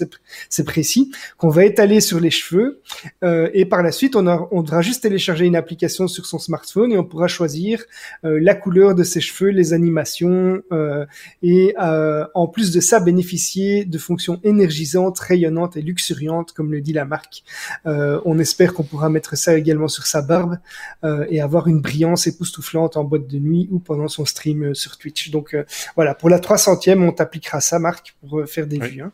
[0.50, 2.80] c'est précis, qu'on va étaler sur les cheveux.
[3.24, 6.40] Euh, et par la suite, on, a, on devra juste télécharger une application sur son
[6.40, 7.84] smartphone et on pourra choisir
[8.26, 11.06] euh, la couleur de ses cheveux, les animations euh,
[11.42, 16.82] et euh, en plus de ça bénéficier de fonctions énergisantes, rayonnantes et luxuriantes comme le
[16.82, 17.44] dit la marque.
[17.86, 20.58] on espère qu'on pourra mettre ça également sur sa barbe
[21.30, 25.32] et avoir une brillance époustouflante en boîte de nuit ou pendant son stream sur Twitch.
[25.32, 25.56] Donc
[25.96, 29.02] voilà, pour la 300e, on t'appliquera ça, Marc, pour faire des vues.
[29.02, 29.12] Hein.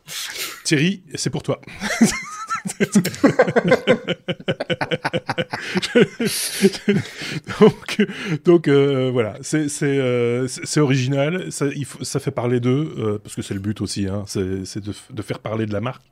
[0.64, 1.62] Thierry, c'est pour toi.
[8.46, 10.48] donc, euh, voilà, c'est euh,
[10.78, 15.22] original, ça, fait parler d'eux euh, parce que c'est le but aussi, hein, c'est de,
[15.22, 16.04] faire parler de la marque.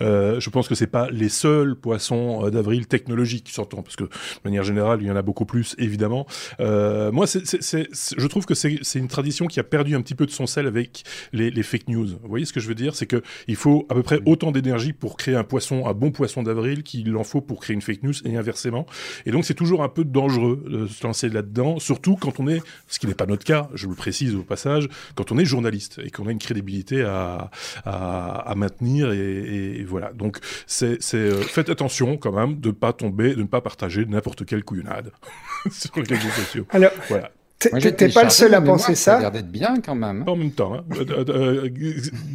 [0.00, 4.10] Je pense que c'est pas les seuls poissons d'avril technologiques qui s'entendent parce que de
[4.44, 6.26] manière générale il y en a beaucoup plus évidemment.
[6.58, 10.46] moi, je trouve que c'est une tradition qui a perdu un petit peu de son
[10.46, 12.06] sel avec les, les fake news.
[12.06, 14.52] Vous voyez ce que je veux dire, c'est que il faut à peu près autant
[14.52, 17.82] d'énergie pour créer un poisson, un bon poisson d'avril qu'il en faut pour créer une
[17.82, 18.86] fake news et inversement.
[19.26, 22.60] Et donc c'est toujours un peu dangereux de se lancer là-dedans, surtout quand on est,
[22.88, 26.00] ce qui n'est pas notre cas, je le précise au passage, quand on est journaliste
[26.04, 27.50] et qu'on a une crédibilité à,
[27.84, 30.12] à, maintenir et, voilà.
[30.12, 34.04] Donc c'est, euh, faites attention quand même de ne pas tomber, de ne pas partager
[34.06, 35.12] n'importe quelle couillonnade
[35.70, 36.66] sur les réseaux sociaux.
[36.70, 37.30] Alors, voilà.
[37.70, 39.12] T'es pas le seul à penser ça.
[39.12, 40.24] Ça a l'air d'être bien quand même.
[40.26, 40.74] en même temps.
[40.74, 40.84] Hein.
[40.96, 41.70] Euh, euh,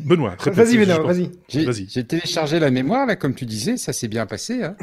[0.05, 1.31] Benoît, Vas-y, Benoît, vas-y.
[1.89, 4.63] J'ai téléchargé la mémoire, là, comme tu disais, ça s'est bien passé.
[4.63, 4.75] Hein.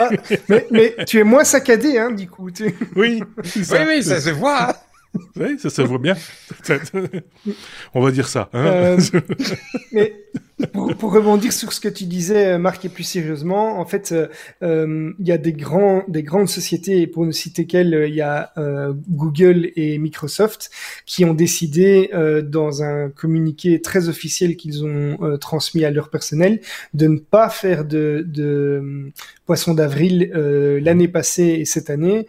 [0.00, 0.10] Ah,
[0.48, 2.52] mais, mais, tu es moins saccadé, hein, du coup.
[2.52, 2.72] Tu...
[2.94, 3.20] Oui,
[3.64, 3.80] ça.
[3.80, 4.76] oui, oui, ça se voit.
[5.36, 6.16] Oui, ça se voit bien.
[7.94, 8.50] On va dire ça.
[8.52, 9.00] Hein euh,
[9.92, 10.14] mais
[10.72, 14.26] pour, pour, rebondir sur ce que tu disais, Marc, et plus sérieusement, en fait, euh,
[14.62, 18.14] euh, il y a des grands, des grandes sociétés, et pour ne citer qu'elles, il
[18.14, 20.70] y a euh, Google et Microsoft
[21.06, 22.10] qui ont décidé,
[22.44, 26.60] dans un communiqué très officiel qu'ils ont transmis à leur personnel,
[26.94, 29.12] de ne pas faire de, de
[29.48, 30.30] poisson d'avril
[30.82, 32.26] l'année passée et cette année,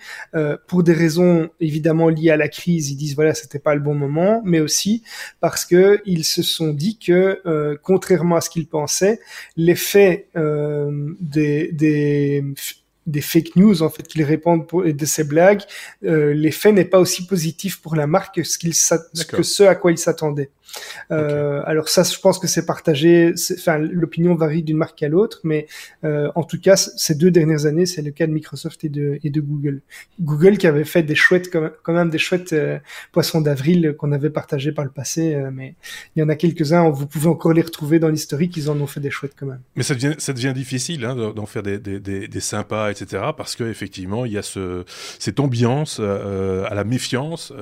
[0.68, 2.92] pour des raisons évidemment liées à la crise.
[2.92, 5.04] Ils disent voilà, c'était pas le bon moment, mais aussi
[5.42, 7.42] parce que ils se sont dit que
[7.84, 9.20] contrairement à ce qu'il pensait,
[9.58, 12.44] l'effet euh, des, des,
[13.06, 15.62] des fake news en fait qu'ils répondent pour, de ces blagues,
[16.06, 18.58] euh, l'effet n'est pas aussi positif pour la marque que ce,
[19.26, 20.50] que ce à quoi il s'attendait.
[21.12, 23.34] Euh, alors ça, je pense que c'est partagé.
[23.58, 25.68] Enfin, l'opinion varie d'une marque à l'autre, mais
[26.04, 29.20] euh, en tout cas, ces deux dernières années, c'est le cas de Microsoft et de,
[29.24, 29.82] et de Google.
[30.20, 32.80] Google qui avait fait des chouettes, quand même des chouettes euh,
[33.12, 35.76] poissons d'avril qu'on avait partagé par le passé, mais
[36.16, 36.90] il y en a quelques-uns.
[36.90, 38.56] Vous pouvez encore les retrouver dans l'historique.
[38.58, 39.62] Ils en ont fait des chouettes quand même.
[39.76, 43.24] Mais ça devient, ça devient difficile hein, d'en faire des, des, des, des, sympas, etc.
[43.36, 44.84] Parce que effectivement, il y a ce,
[45.20, 47.54] cette ambiance à la méfiance.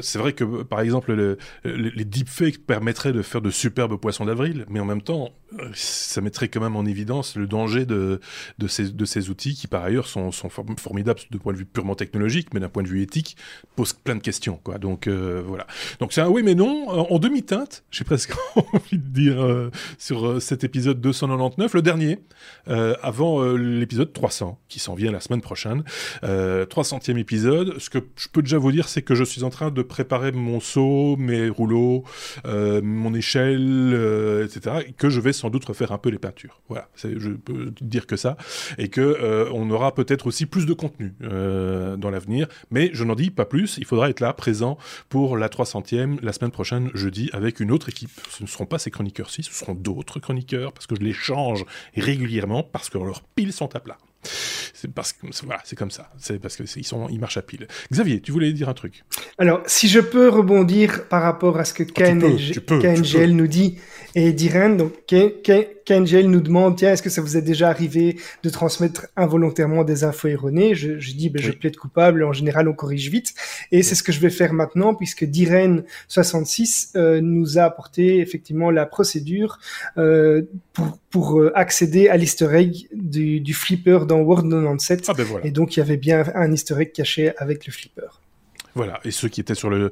[0.00, 4.80] c'est vrai que, par exemple, les deepfakes permettraient de faire de superbes poissons d'avril, mais
[4.80, 5.32] en même temps,
[5.74, 8.20] ça mettrait quand même en évidence le danger de,
[8.66, 12.68] ces, outils qui, par ailleurs, sont, formidables de point de vue purement technologique, mais d'un
[12.68, 13.36] point de vue éthique,
[13.76, 14.60] posent plein de questions.
[14.62, 14.78] Quoi.
[14.78, 15.66] Donc euh, voilà.
[16.00, 20.26] Donc c'est un oui mais non en demi-teinte, j'ai presque envie de dire, euh, sur
[20.26, 22.18] euh, cet épisode 299, le dernier,
[22.66, 25.84] avant l'épisode 300, qui s'en vient la semaine prochaine.
[26.22, 27.78] 300e épisode.
[27.78, 30.32] Ce que je peux déjà vous dire, c'est que je suis en train de préparer
[30.32, 31.93] mon seau, mes rouleaux,
[32.44, 34.86] mon échelle, etc.
[34.88, 36.60] Et que je vais sans doute refaire un peu les peintures.
[36.68, 38.36] Voilà, je peux dire que ça.
[38.78, 42.48] Et que on aura peut-être aussi plus de contenu dans l'avenir.
[42.70, 43.76] Mais je n'en dis pas plus.
[43.78, 44.78] Il faudra être là, présent
[45.08, 48.10] pour la 300e la semaine prochaine, jeudi, avec une autre équipe.
[48.30, 51.64] Ce ne seront pas ces chroniqueurs-ci, ce seront d'autres chroniqueurs, parce que je les change
[51.96, 53.98] régulièrement, parce que leurs piles sont à plat.
[54.74, 56.10] C'est parce que voilà, c'est comme ça.
[56.18, 57.68] C'est parce que ils sont, ils marchent à pile.
[57.92, 59.04] Xavier, tu voulais dire un truc?
[59.38, 63.78] Alors, si je peux rebondir par rapport à ce que oh, KNGL nous dit
[64.16, 68.50] et d'Irène, donc KNGL nous demande tiens, est-ce que ça vous est déjà arrivé de
[68.50, 70.74] transmettre involontairement des infos erronées?
[70.74, 72.24] Je, je, dis ben, je plaide coupable.
[72.24, 73.34] En général, on corrige vite,
[73.70, 78.18] et c'est ce que je vais faire maintenant puisque Diren 66 euh, nous a apporté
[78.18, 79.58] effectivement la procédure
[79.98, 85.04] euh, pour, pour euh, accéder à l'Easter egg du, du flipper dans Word 97.
[85.08, 85.46] Ah ben voilà.
[85.46, 88.20] Et donc il y avait bien un egg caché avec le flipper.
[88.74, 89.00] Voilà.
[89.04, 89.90] Et ceux qui étaient sur le,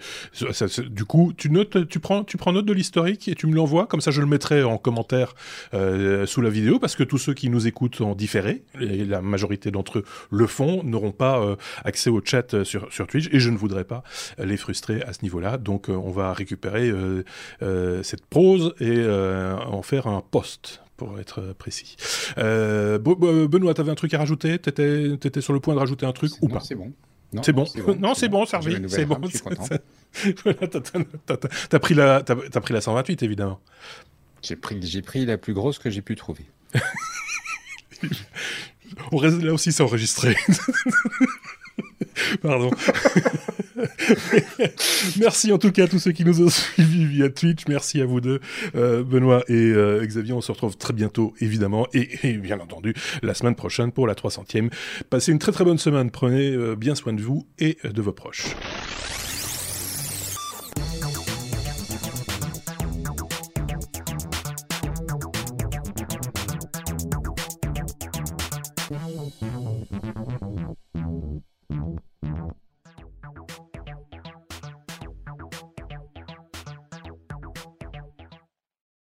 [0.90, 3.86] du coup, tu notes, tu prends, tu prends note de l'historique et tu me l'envoies.
[3.86, 5.34] Comme ça, je le mettrai en commentaire
[5.74, 9.22] euh, sous la vidéo parce que tous ceux qui nous écoutent en différé, et la
[9.22, 13.28] majorité d'entre eux le font, n'auront pas euh, accès au chat euh, sur, sur Twitch
[13.32, 14.02] et je ne voudrais pas
[14.38, 15.58] les frustrer à ce niveau-là.
[15.58, 16.92] Donc, on va récupérer
[18.02, 21.96] cette prose et en faire un post pour être précis.
[22.36, 24.58] Benoît, tu avais un truc à rajouter?
[24.58, 26.60] T'étais étais sur le point de rajouter un truc ou pas?
[26.60, 26.92] C'est bon.
[27.42, 27.64] C'est bon.
[27.98, 28.76] Non, c'est bon, Sergi.
[28.88, 29.18] C'est bon.
[31.70, 33.60] T'as pris la, as, pris la 128 évidemment.
[34.42, 36.44] J'ai pris, j'ai pris la plus grosse que j'ai pu trouver.
[39.12, 40.36] On reste là aussi, c'est enregistré.
[42.42, 42.70] Pardon.
[45.18, 47.62] Merci en tout cas à tous ceux qui nous ont suivis via Twitch.
[47.68, 48.40] Merci à vous deux,
[48.74, 50.32] euh, Benoît et euh, Xavier.
[50.32, 54.70] On se retrouve très bientôt, évidemment, et, bien entendu, la semaine prochaine pour la 300e.
[55.10, 56.10] Passez une très très bonne semaine.
[56.10, 58.54] Prenez euh, bien soin de vous et de vos proches.